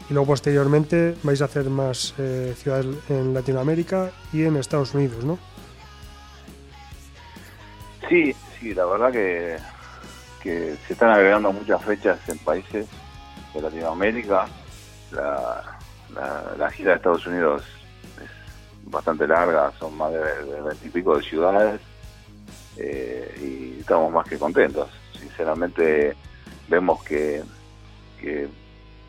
[0.08, 5.24] y luego posteriormente vais a hacer más eh, ciudades en Latinoamérica y en Estados Unidos,
[5.24, 5.38] ¿no?
[8.08, 9.58] Sí, sí, la verdad que,
[10.42, 12.86] que se están agregando muchas fechas en países
[13.52, 14.46] de Latinoamérica.
[15.12, 15.77] La,
[16.58, 17.62] la, gira de Estados Unidos
[18.22, 21.80] es bastante larga, son más de veintipico de ciudades
[22.76, 24.88] eh, y estamos más que contentos.
[25.18, 26.16] Sinceramente
[26.68, 27.42] vemos que,
[28.20, 28.48] que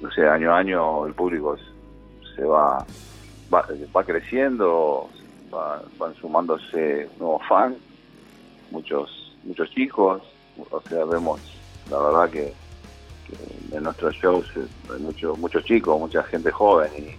[0.01, 1.57] no sé, año a año el público
[2.35, 2.85] se va,
[3.53, 5.09] va, creciendo,
[5.97, 7.75] van sumándose nuevos fans,
[8.71, 10.21] muchos, muchos chicos,
[10.69, 11.41] o sea, vemos
[11.89, 12.53] la verdad que,
[13.71, 17.17] en nuestros shows hay muchos muchos chicos, mucha gente joven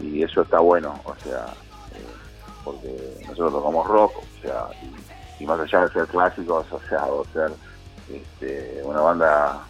[0.00, 1.46] y, eso está bueno, o sea,
[1.94, 2.06] eh,
[2.64, 4.68] porque nosotros tocamos rock, o sea,
[5.38, 7.50] y, más allá de ser clásicos, o sea, o ser
[8.10, 9.64] este, una banda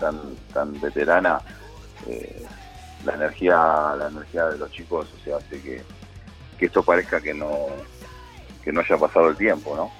[0.00, 0.18] tan,
[0.52, 1.40] tan veterana,
[2.06, 2.46] eh,
[3.04, 3.56] la energía,
[3.98, 5.82] la energía de los chicos, o sea, hace que,
[6.58, 7.66] que esto parezca que no,
[8.62, 9.90] que no haya pasado el tiempo, ¿no?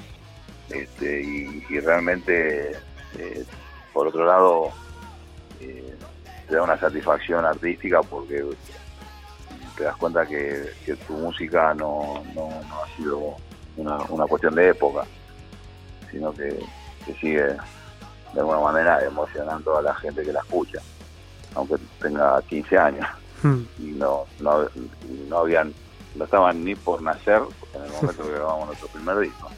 [0.71, 2.73] Este, y, realmente,
[3.19, 3.45] eh,
[3.95, 4.71] por otro lado,
[5.61, 5.95] eh,
[6.49, 8.45] te da una satisfacción artística porque
[9.77, 10.69] te das cuenta que,
[11.07, 13.37] tu música no, no, ha sido
[13.77, 15.05] una, una, cuestión de época,
[16.11, 16.59] sino que,
[17.21, 20.81] sigue de alguna manera emocionando a la gente que la escucha,
[21.55, 23.07] aunque tenga 15 años.
[23.43, 23.63] Hmm.
[23.79, 24.67] Y no, no,
[25.29, 25.73] no habían,
[26.15, 27.43] no estaban ni por nacer
[27.75, 29.51] en el momento que grabamos nuestro primer disco.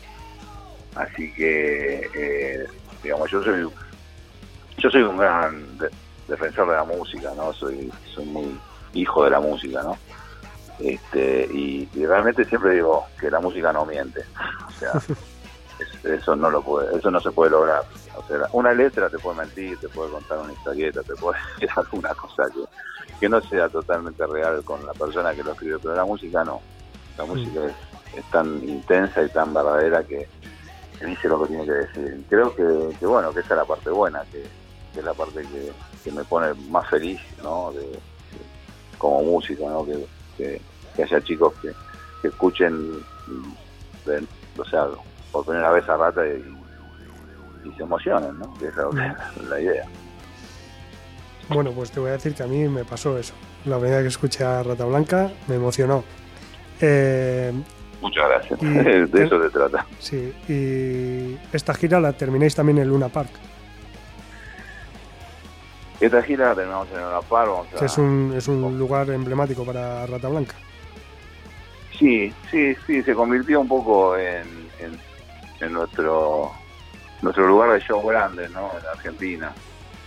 [0.94, 2.66] Así que, eh,
[3.02, 3.68] digamos, yo soy,
[4.78, 5.78] yo soy un gran
[6.28, 7.52] defensor de la música, ¿no?
[7.52, 8.60] Soy, soy muy
[8.94, 9.96] hijo de la música, ¿no?
[10.78, 14.24] Este, y, realmente siempre digo que la música no miente.
[14.66, 14.92] O sea,
[16.04, 17.82] eso no lo puede, eso no se puede lograr.
[18.16, 21.70] O sea, una letra te puede mentir, te puede contar una historieta, te puede decir
[21.76, 25.94] alguna cosa que, que no sea totalmente real con la persona que lo escribe, pero
[25.94, 26.60] la música no.
[27.16, 27.60] La música
[28.14, 30.28] es, tan intensa y tan verdadera que,
[31.04, 32.24] dice lo que tiene que decir.
[32.28, 34.44] Creo que, que bueno, que esa es la parte buena, que,
[35.00, 35.72] es la parte que,
[36.04, 37.72] que me pone más feliz, ¿no?
[37.72, 37.98] De,
[38.98, 39.84] como músico, ¿no?
[39.84, 40.60] Que,
[40.94, 41.72] que, haya chicos que,
[42.26, 43.02] escuchen,
[44.58, 44.86] o sea,
[45.30, 46.56] por primera vez a Rata y,
[47.76, 48.54] se emocionen, ¿no?
[48.54, 48.74] Que es
[49.48, 49.84] la idea.
[51.48, 53.34] Bueno, pues te voy a decir que a mí me pasó eso.
[53.64, 56.04] La primera que escuché a Rata Blanca me emocionó.
[56.80, 57.52] Eh,
[58.00, 58.60] Muchas gracias.
[59.12, 59.86] de eso se trata.
[59.98, 63.30] Sí, y esta gira la termináis también en Luna Park.
[66.00, 67.82] Esta gira la terminamos en Luna Park.
[67.82, 70.54] es un, es un lugar emblemático para Rata Blanca.
[71.98, 74.68] Sí, sí, sí, se convirtió un poco en,
[75.60, 76.52] en, nuestro
[77.22, 78.70] nuestro lugar de show grande, ¿no?
[78.78, 79.52] En Argentina,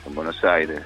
[0.05, 0.81] en Buenos Aires.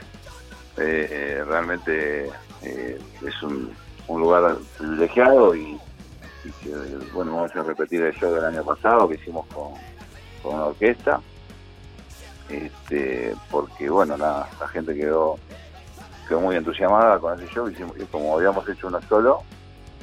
[0.77, 2.29] Eh, eh, realmente
[2.61, 3.71] eh, es un,
[4.07, 5.77] un, lugar privilegiado y,
[7.13, 9.73] bueno, vamos a repetir el show del año pasado que hicimos con,
[10.41, 11.21] con una orquesta
[12.49, 15.37] este, porque bueno, la, gente quedó,
[16.27, 17.69] quedó muy entusiasmada con ese show.
[17.69, 19.43] Y como habíamos hecho uno solo,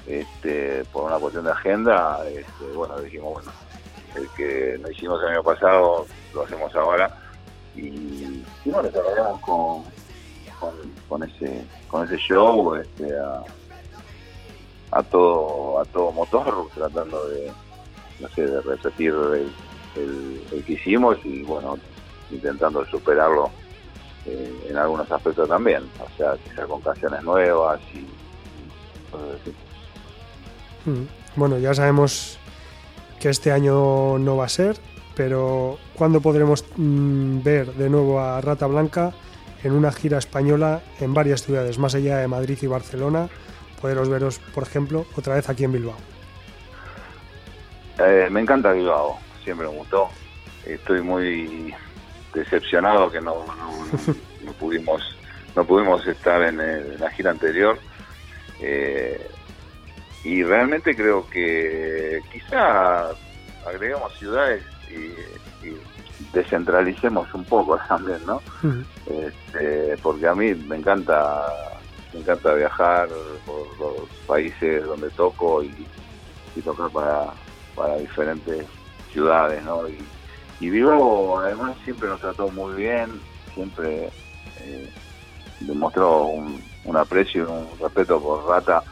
[0.07, 3.53] este, por una cuestión de agenda, este, bueno, dijimos, bueno,
[4.17, 7.17] el que no hicimos el año pasado lo hacemos ahora.
[7.77, 9.85] Y, bueno, trabajamos con,
[11.09, 13.13] con, ese con ese show este,
[14.91, 17.51] a, todo a todo motor tratando de
[18.19, 19.15] no sé de repetir
[19.97, 21.79] el, el que hicimos y bueno
[22.31, 23.51] intentando superarlo
[24.27, 28.07] eh, en algunos aspectos también, o sea, quizá con canciones nuevas y
[30.89, 31.07] mm.
[31.37, 32.39] Bueno, ya sabemos
[33.19, 34.77] que este año no va a ser,
[35.15, 39.13] pero ¿cuándo podremos mm, ver de nuevo a Rata Blanca
[39.63, 43.29] en una gira española en varias ciudades, más allá de Madrid y Barcelona?
[43.81, 45.97] Poderos veros, por ejemplo, otra vez aquí en Bilbao.
[47.99, 50.09] Eh, me encanta Bilbao, siempre me gustó.
[50.67, 51.75] Estoy muy
[52.35, 53.45] decepcionado que no,
[54.45, 55.17] no, pudimos
[55.57, 57.79] no pudimos estar en, la gira anterior.
[58.61, 59.29] Eh,
[60.23, 63.11] y realmente creo que quizá
[63.67, 65.13] agregamos ciudades y,
[66.35, 68.43] descentralicemos un poco también no
[69.07, 71.47] este, porque a mí me encanta
[72.13, 73.09] me encanta viajar
[73.47, 75.75] por los países donde toco y,
[76.55, 77.33] y tocar para,
[77.75, 78.67] para diferentes
[79.11, 79.99] ciudades no y,
[80.61, 83.21] y Vivo además siempre nos trató muy bien,
[83.55, 84.11] siempre
[84.61, 84.91] eh,
[85.61, 86.61] demostró un,
[86.97, 88.83] aprecio y un respeto por Rata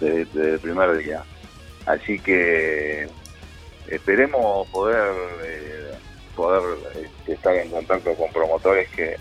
[0.00, 1.22] desde, el primer día.
[1.86, 3.08] Así que
[3.88, 5.12] esperemos poder
[5.44, 5.92] eh,
[6.34, 6.62] poder
[6.94, 9.16] este, estar en contacto con promotores que,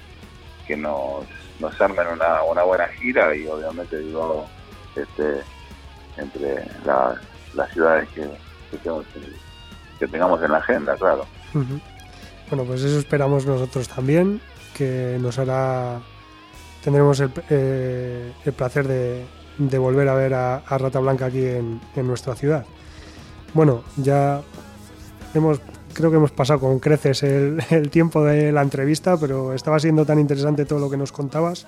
[0.66, 1.26] que nos,
[1.80, 4.48] armen una, buena gira y obviamente digo
[4.96, 5.42] este
[6.18, 8.28] entre las ciudades que,
[10.00, 11.26] que tengamos en la agenda, claro.
[12.50, 14.42] Bueno, pues eso esperamos nosotros también,
[14.76, 16.02] que nos hará,
[16.84, 22.66] tendremos el, eh, placer de, volver a ver a, Rata Blanca aquí en, nuestra ciudad.
[23.54, 24.42] Bueno, ya
[25.34, 25.62] hemos,
[25.94, 30.20] creo que hemos pasado con creces el, tiempo de la entrevista, pero estaba siendo tan
[30.20, 31.66] interesante todo lo que nos contabas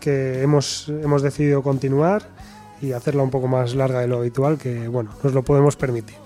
[0.00, 2.22] que hemos, hemos decidido continuar
[2.80, 6.16] y hacerla un poco más larga de lo habitual, que bueno, nos lo podemos permitir.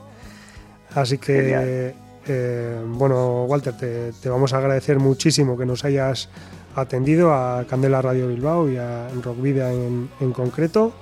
[0.95, 1.95] Así que
[2.27, 6.29] eh, bueno, Walter, te, vamos a agradecer muchísimo que nos hayas
[6.75, 10.93] atendido a Candela Radio Bilbao y a Rock Vida en, concreto.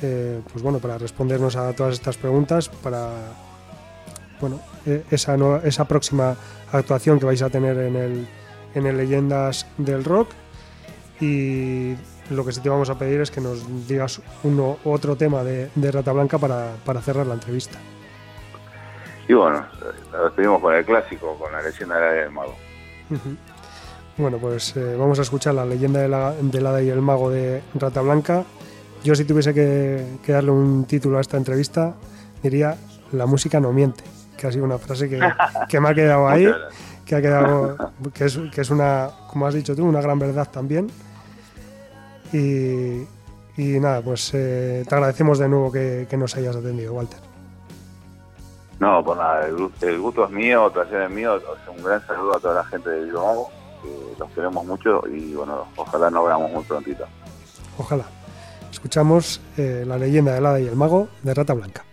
[0.00, 3.10] Eh, pues bueno, para respondernos a todas estas preguntas, para
[4.40, 6.36] bueno, e, esa, próxima
[6.72, 8.28] actuación que vais a tener en el,
[8.74, 10.28] en el Leyendas del Rock.
[11.20, 11.94] Y
[12.30, 15.70] lo que sí te vamos a pedir es que nos digas uno otro tema de,
[15.90, 17.78] Rata Blanca para, cerrar la entrevista.
[19.28, 19.64] Y bueno,
[20.24, 22.56] despedimos con el clásico, con la leyenda del mago.
[24.16, 27.30] Bueno, pues eh, vamos a escuchar la leyenda de la, de la y el mago
[27.30, 28.44] de Rata Blanca.
[29.04, 31.94] Yo si tuviese que, darle un título a esta entrevista,
[32.42, 32.76] diría
[33.12, 34.02] La música no miente,
[34.36, 35.20] que ha sido una frase que,
[35.68, 36.50] que me ha quedado ahí,
[37.04, 37.76] que ha quedado,
[38.12, 40.88] que es, que es una, como has dicho tú, una gran verdad también.
[42.32, 43.02] Y,
[43.58, 47.27] y nada, pues eh, te agradecemos de nuevo que, nos hayas atendido, Walter.
[48.80, 51.40] No, pues nada, el, gusto es mío, el placer es mío.
[51.76, 53.48] Un gran saludo a toda la gente de Bilbao,
[53.82, 57.04] que los queremos mucho y bueno, ojalá nos veamos muy prontito.
[57.76, 58.04] Ojalá.
[58.70, 61.84] Escuchamos eh, la leyenda del hada y el mago de Rata Blanca.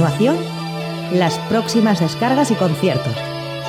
[0.00, 0.38] Continuación,
[1.12, 3.14] las próximas descargas y conciertos,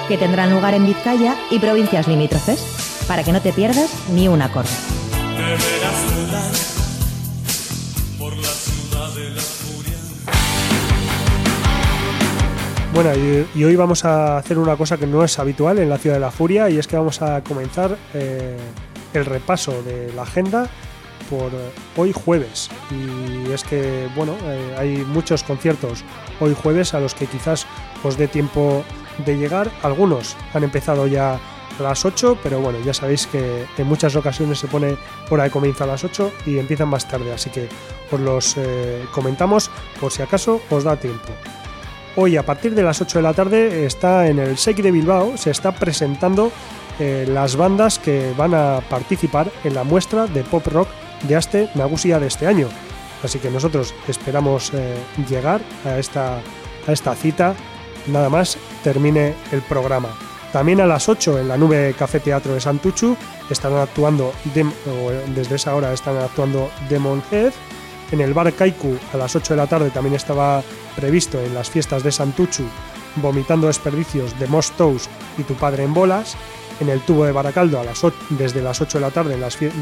[0.07, 4.41] que tendrán lugar en Vizcaya y provincias limítrofes, para que no te pierdas ni un
[4.41, 4.69] acorde.
[12.93, 13.09] Bueno,
[13.53, 16.21] y, hoy vamos a hacer una cosa que no es habitual en la Ciudad de
[16.21, 18.55] la Furia y es que vamos a comenzar eh,
[19.13, 20.69] el repaso de la agenda
[21.29, 21.51] por
[21.97, 22.69] hoy jueves.
[22.89, 26.03] Y es que, bueno, eh, hay muchos conciertos
[26.39, 27.65] hoy jueves a los que quizás
[28.03, 28.83] os dé tiempo
[29.25, 29.71] de llegar.
[29.83, 31.39] Algunos han empezado ya
[31.79, 34.97] a las 8, pero bueno, ya sabéis que en muchas ocasiones se pone
[35.29, 37.69] hora de comienzo a las 8 y empiezan más tarde, así que
[38.11, 39.69] os los eh, comentamos
[39.99, 41.33] por si acaso os da tiempo.
[42.15, 45.37] Hoy a partir de las 8 de la tarde está en el SEC de Bilbao,
[45.37, 46.51] se está presentando
[46.99, 50.89] eh, las bandas que van a participar en la muestra de pop rock
[51.23, 52.67] de Aste Nagusia de este año.
[53.23, 54.95] Así que nosotros esperamos eh,
[55.29, 56.37] llegar a esta,
[56.87, 57.55] a esta cita
[58.07, 60.09] nada más termine el programa.
[60.51, 63.15] También a las 8 en la nube Café Teatro de Santuchu
[63.49, 67.53] están actuando, desde esa hora están actuando Demon Head.
[68.11, 70.61] En el bar Kaiku a las 8 de la tarde también estaba
[70.97, 72.65] previsto en las fiestas de Santuchu,
[73.15, 76.35] vomitando desperdicios de Mostos y Tu Padre en Bolas,
[76.81, 77.81] en el tubo de Baracaldo
[78.31, 79.37] desde las 8 de la tarde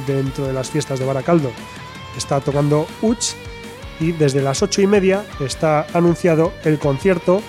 [0.05, 1.51] dentro de las fiestas de Baracaldo
[2.15, 3.33] está tocando Uch
[3.99, 7.41] y desde las 8 y media está anunciado el concierto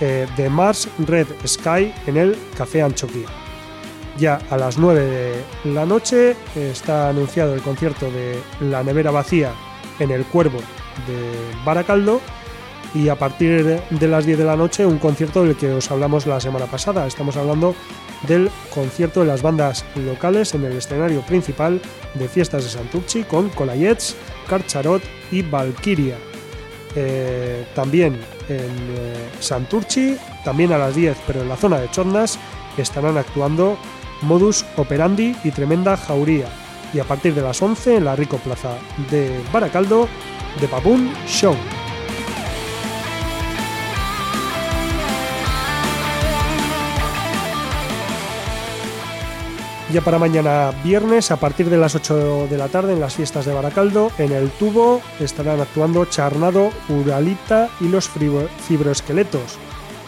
[0.00, 3.28] eh, de Mars Red Sky en el Café Anchoquía.
[4.18, 9.52] Ya a las 9 de la noche está anunciado el concierto de La Nevera Vacía
[9.98, 10.58] en el Cuervo
[11.06, 12.20] de Baracaldo
[12.94, 16.26] y a partir de las 10 de la noche un concierto del que os hablamos
[16.26, 17.06] la semana pasada.
[17.06, 17.74] Estamos hablando
[18.26, 21.80] del concierto de las bandas locales en el escenario principal
[22.14, 24.16] de Fiestas de Santurchi con Colayets,
[24.48, 26.16] Carcharot y Valkyria.
[26.96, 28.14] Eh, también
[28.48, 32.38] en eh, también a las 10, pero en la zona de Chondas,
[32.76, 33.76] estarán actuando
[34.22, 36.46] Modus Operandi y Tremenda Jauría.
[36.92, 38.76] Y a partir de las 11 en la Rico Plaza
[39.10, 40.08] de Baracaldo,
[40.60, 41.56] de Papún Show.
[49.94, 53.46] Ya para mañana viernes, a partir de las 8 de la tarde, en las fiestas
[53.46, 59.56] de Baracaldo, en el tubo estarán actuando Charnado, Uralita y los fibroesqueletos.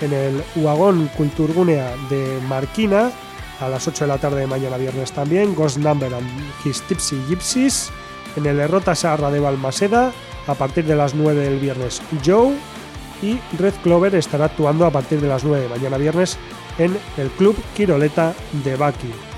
[0.01, 3.13] En el Uagón Culturgunea de Marquina,
[3.61, 6.29] a las 8 de la tarde de mañana viernes también, Ghost Number and
[6.65, 7.93] His Tipsy Gypsies.
[8.35, 10.11] En el Errota Sarra de Balmaseda,
[10.49, 12.57] a partir de las 9 del viernes, Joe.
[13.23, 16.39] Y Red Clover estará actuando a partir de las 9 de mañana viernes
[16.77, 18.35] en el Club Quiroleta
[18.65, 19.36] de Baki.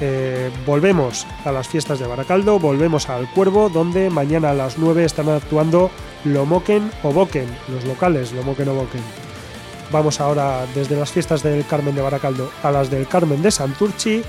[0.00, 5.04] Eh, volvemos a las fiestas de Baracaldo, volvemos al Cuervo, donde mañana a las 9
[5.04, 5.90] están actuando
[6.24, 9.02] Lomoken o Boken, los locales Lomoken o Boken.
[9.90, 14.22] Vamos ahora desde las fiestas del Carmen de Baracaldo a las del Carmen de Santurchi.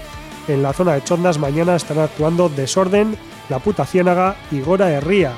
[0.48, 3.18] En la zona de Chondas mañana están actuando Desorden,
[3.50, 5.34] La Puta Ciénaga y Gora Herría.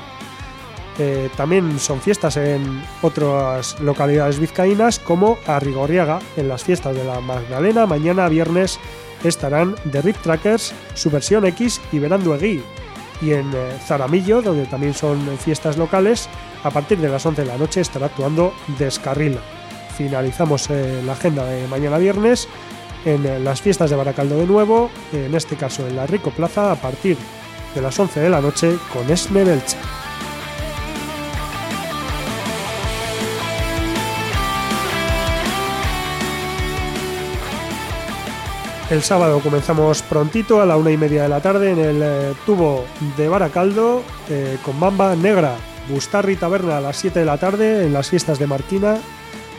[0.98, 7.20] Eh, también son fiestas en otras localidades vizcaínas como Arrigorriaga, en las fiestas de la
[7.20, 8.78] Magdalena, mañana viernes
[9.24, 12.62] estarán The Rip Trackers, su versión X y Verando Egui.
[13.20, 16.28] Y en eh, Zaramillo, donde también son fiestas locales,
[16.64, 19.40] a partir de las 11 de la noche estará actuando Descarrila.
[19.96, 22.48] Finalizamos eh, la agenda de mañana viernes
[23.04, 26.72] en eh, las fiestas de Baracaldo de nuevo, en este caso en la Rico Plaza,
[26.72, 27.16] a partir
[27.74, 29.78] de las 11 de la noche con Esme Belcha.
[38.90, 42.34] El sábado comenzamos prontito a la una y media de la tarde en el eh,
[42.44, 42.84] tubo
[43.16, 45.54] de Baracaldo eh, con Bamba Negra,
[45.88, 48.98] Bustarri Taberna a las 7 de la tarde en las fiestas de Marquina,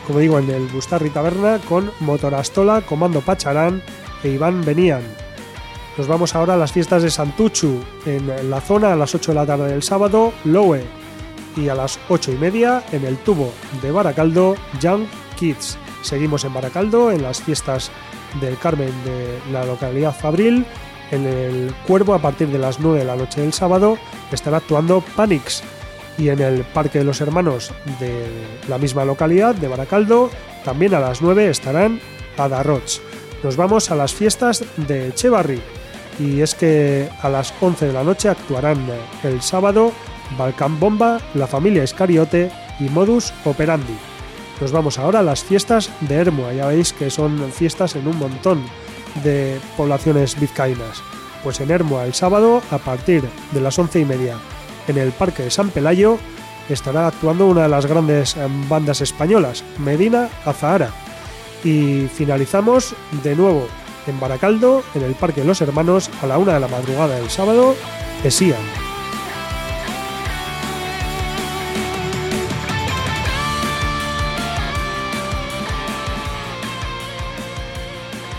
[0.06, 3.82] como digo en el Bustarri Taberna con Motorastola, Comando Pacharán
[4.22, 5.02] e Iván Venían.
[5.96, 9.34] Nos vamos ahora a las fiestas de Santuchu en la zona a las 8 de
[9.34, 10.84] la tarde del sábado, Lowe
[11.56, 15.06] y a las 8 y media en el tubo de Baracaldo, Young
[16.02, 17.90] Seguimos en Baracaldo en las fiestas
[18.40, 20.64] del Carmen de la localidad Fabril.
[21.10, 23.98] En el Cuervo, a partir de las 9 de la noche del sábado,
[24.30, 25.64] estará actuando Panix.
[26.16, 28.24] Y en el Parque de los Hermanos de
[28.68, 30.30] la misma localidad, de Baracaldo,
[30.64, 32.00] también a las 9 estarán
[32.36, 33.00] Adarroch.
[33.42, 35.60] Nos vamos a las fiestas de Echevarri.
[36.20, 38.86] Y es que a las 11 de la noche actuarán
[39.24, 39.90] el sábado
[40.38, 44.11] Balcán Bomba, la familia Escariote y Modus Operandi.
[44.62, 46.52] Nos vamos ahora a las fiestas de Hermua.
[46.52, 48.62] Ya veis que son fiestas en un montón
[49.24, 51.02] de poblaciones vizcaínas.
[51.42, 54.36] Pues en Hermua el sábado, a partir de las once y media,
[54.86, 56.16] en el Parque de San Pelayo,
[56.68, 60.90] estará actuando una de las grandes em, bandas españolas, Medina Azahara.
[61.64, 62.94] Y finalizamos
[63.24, 63.66] de nuevo
[64.06, 67.30] en Baracaldo, en el Parque de los Hermanos, a la una de la madrugada del
[67.30, 67.74] sábado,
[68.22, 68.91] Esían.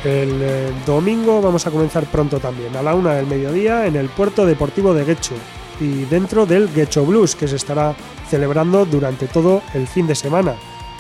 [0.03, 4.09] El eh, domingo vamos a comenzar pronto también, a la una del mediodía, en el
[4.09, 5.35] puerto deportivo de Guecho
[5.79, 7.95] y dentro del Guecho Blues, que se estará
[8.29, 10.55] celebrando durante todo el fin de semana.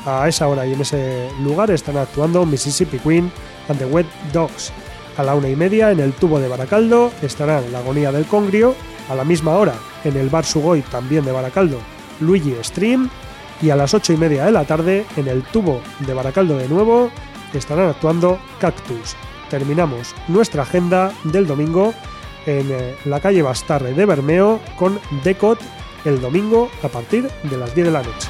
[0.05, 3.29] A esa hora y en ese lugar están actuando Mississippi Queen
[3.67, 4.71] and the Wet Dogs.
[5.17, 8.73] A la una y media, en el tubo de Baracaldo, estarán La Agonía del Congrio.
[9.09, 9.75] A la misma hora,
[10.05, 11.77] en el Bar Sugoi, también de Baracaldo,
[12.21, 13.09] Luigi Stream.
[13.61, 16.67] Y a las ocho y media de la tarde, en el tubo de Baracaldo de
[16.67, 17.11] nuevo,
[17.57, 19.15] estarán actuando Cactus.
[19.49, 21.93] Terminamos nuestra agenda del domingo
[22.45, 25.59] en eh, la calle Bastarre de Bermeo con Decot
[26.05, 28.29] el domingo a partir de las 10 de la noche.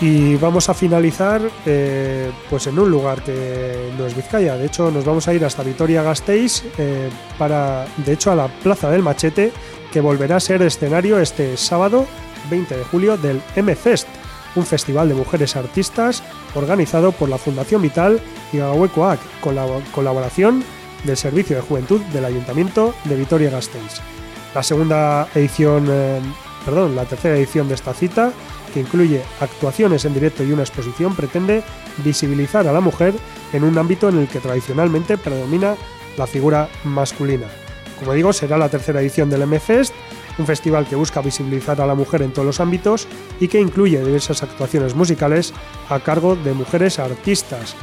[0.00, 4.56] Y vamos a finalizar eh, pues en un lugar que no es Vizcaya.
[4.56, 8.90] De hecho, nos vamos a ir hasta Vitoria-Gasteiz eh, para, de hecho, a la Plaza
[8.90, 9.52] del Machete,
[9.90, 12.06] que volverá a ser escenario este sábado
[12.50, 14.08] 20 de julio del M-Fest,
[14.54, 16.22] un festival de mujeres artistas
[16.54, 18.20] organizado por la Fundación Vital
[18.52, 20.64] y Gagahuecoac, con la colaboración
[21.04, 24.00] del Servicio de Juventud del Ayuntamiento de Vitoria-Gasteiz.
[24.54, 26.20] La segunda edición, eh,
[26.64, 28.32] perdón, la tercera edición de esta cita,
[28.72, 31.62] que incluye actuaciones en directo y una exposición, pretende
[31.98, 33.14] visibilizar a la mujer
[33.52, 35.76] en un ámbito en el que tradicionalmente predomina
[36.16, 37.46] la figura masculina.
[37.98, 39.94] Como digo, será la tercera edición del M-Fest
[40.38, 43.06] un festival que busca visibilizar a la mujer en todos los ámbitos
[43.40, 45.52] y que incluye diversas actuaciones musicales
[45.88, 47.74] a cargo de mujeres artistas,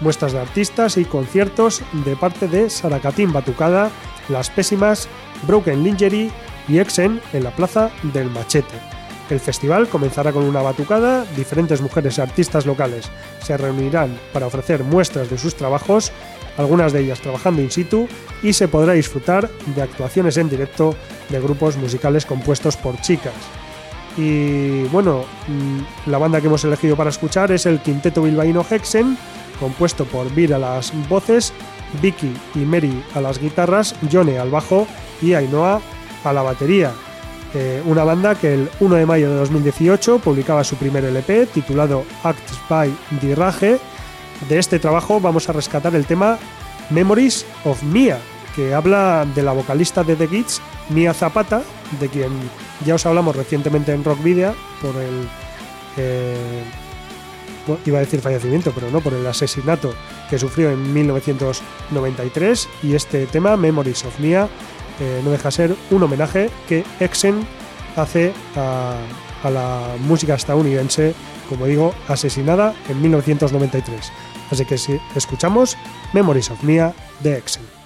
[0.00, 3.90] muestras de artistas y conciertos de parte de Saracatín Batucada,
[4.28, 5.08] Las Pésimas,
[5.46, 6.30] Broken Lingerie
[6.68, 8.76] y Exen en la Plaza del Machete.
[9.30, 13.10] El festival comenzará con una batucada, diferentes mujeres artistas locales
[13.42, 16.12] se reunirán para ofrecer muestras de sus trabajos
[16.58, 18.06] algunas de ellas trabajando in situ,
[18.42, 20.94] y se podrá disfrutar de actuaciones en directo
[21.30, 23.34] de grupos musicales compuestos por chicas.
[24.16, 29.16] Y bueno, mm, la banda que hemos elegido para escuchar es el Quinteto Bilbaíno Hexen,
[29.60, 31.52] compuesto por Vir a las voces,
[32.02, 34.86] Vicky y Mary a las guitarras, Jone al bajo
[35.22, 35.80] y Ainhoa
[36.24, 36.92] a la batería.
[37.54, 42.04] Eh, una banda que el 1 de mayo de 2018 publicaba su primer LP titulado
[42.22, 43.78] Acts by Dirage
[44.48, 46.38] de este trabajo vamos a rescatar el tema
[46.90, 48.18] Memories of Mia,
[48.54, 50.60] que habla de la vocalista de The Kids,
[50.90, 51.62] Mia Zapata,
[52.00, 52.30] de quien
[52.84, 55.28] ya os hablamos recientemente en Rock Video por el.
[55.96, 56.64] Eh,
[57.84, 59.92] iba a decir fallecimiento, pero no, por el asesinato
[60.30, 62.68] que sufrió en 1993.
[62.82, 64.48] Y este tema, Memories of Mia,
[65.00, 67.46] eh, no deja ser un homenaje que Exen
[67.96, 71.14] hace a la música estadounidense,
[71.48, 74.12] como digo, asesinada en 1993.
[74.50, 75.76] Así que si escuchamos
[76.12, 77.77] Memories of Mia de Excel.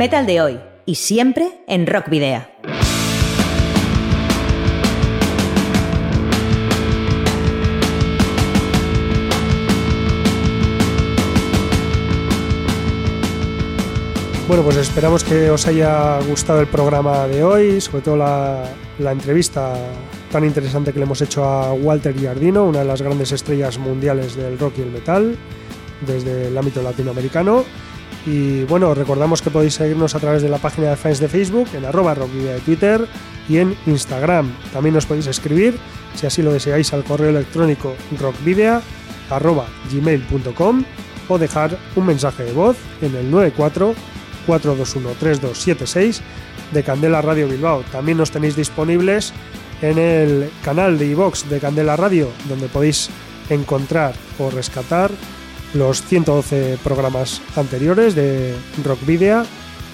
[0.00, 2.42] Metal de hoy y siempre en Rock Video.
[14.48, 18.64] Bueno, pues esperamos que os haya gustado el programa de hoy, sobre todo la,
[19.12, 19.74] entrevista
[20.32, 24.34] tan interesante que le hemos hecho a Walter Giardino, una de las grandes estrellas mundiales
[24.34, 25.36] del rock y el metal,
[26.06, 27.64] desde el ámbito latinoamericano.
[28.26, 31.68] Y bueno, recordamos que podéis seguirnos a través de la página de fans de Facebook,
[31.74, 33.06] en arroba rockvidea de Twitter
[33.48, 34.52] y en Instagram.
[34.72, 35.78] También nos podéis escribir,
[36.14, 38.82] si así lo deseáis, al correo electrónico rockvidea
[39.90, 40.84] gmail.com
[41.28, 43.94] o dejar un mensaje de voz en el 94
[44.46, 46.20] 421-3276
[46.72, 47.82] de Candela Radio Bilbao.
[47.92, 49.32] También nos tenéis disponibles
[49.82, 53.10] en el canal de iVox de Candela Radio, donde podéis
[53.48, 55.10] encontrar o rescatar
[55.74, 59.44] los 112 programas anteriores de Rock Video.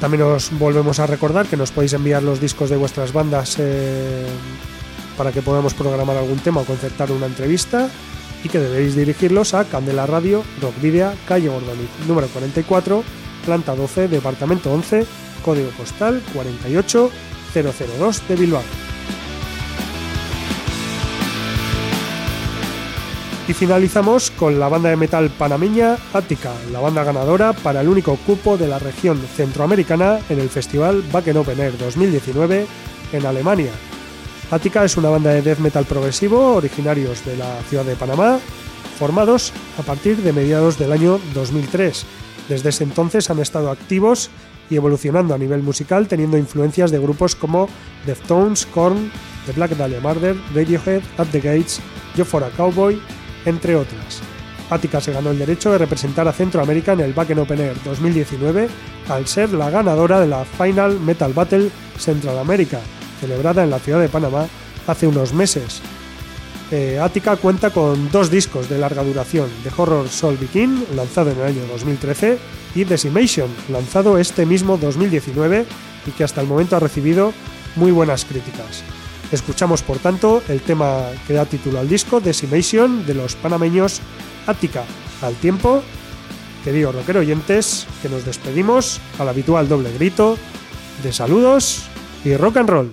[0.00, 4.26] También os volvemos a recordar que nos podéis enviar los discos de vuestras bandas eh,
[5.16, 7.88] para que podamos programar algún tema o concertar una entrevista
[8.44, 13.02] y que debéis dirigirlos a Candela Radio, Rockvidia, calle Gordoniz, número 44,
[13.46, 15.06] planta 12, departamento 11,
[15.42, 18.62] código postal 48002 de Bilbao.
[23.48, 28.16] Y finalizamos con la banda de metal panameña Ática, la banda ganadora para el único
[28.16, 32.66] cupo de la región centroamericana en el festival Back Open Air 2019
[33.12, 33.70] en Alemania,
[34.50, 38.38] Ática es una banda de death metal progresivo originarios de la ciudad de Panamá,
[38.96, 42.06] formados a partir de mediados del año 2003.
[42.48, 44.30] Desde ese entonces han estado activos
[44.70, 47.68] y evolucionando a nivel musical, teniendo influencias de grupos como
[48.06, 49.10] Deftones, Korn,
[49.46, 51.80] The Black Dahlia Murder, Radiohead, At the Gates,
[52.14, 53.00] Yo for Cowboy,
[53.46, 54.20] entre otras.
[54.68, 58.68] Ática se ganó el derecho de representar a Centroamérica en el Back Open Air 2019
[59.08, 62.80] al ser la ganadora de la Final Metal Battle Central America,
[63.20, 64.46] celebrada en la ciudad de Panamá
[64.86, 65.80] hace unos meses.
[66.72, 71.38] Eh, Attica cuenta con dos discos de larga duración, The Horror Soul Begin, lanzado en
[71.38, 72.38] el año 2013,
[72.74, 75.64] y Decimation, lanzado este mismo 2019
[76.06, 77.32] y que hasta el momento ha recibido
[77.74, 78.84] muy buenas críticas.
[79.32, 84.00] Escuchamos por tanto el tema que da título al disco, Decimation, de los panameños
[84.46, 84.84] Attica.
[85.22, 85.82] Al tiempo,
[86.64, 90.38] queridos rockero oyentes, que nos despedimos al habitual doble grito
[91.02, 91.82] de saludos
[92.24, 92.92] y rock and roll.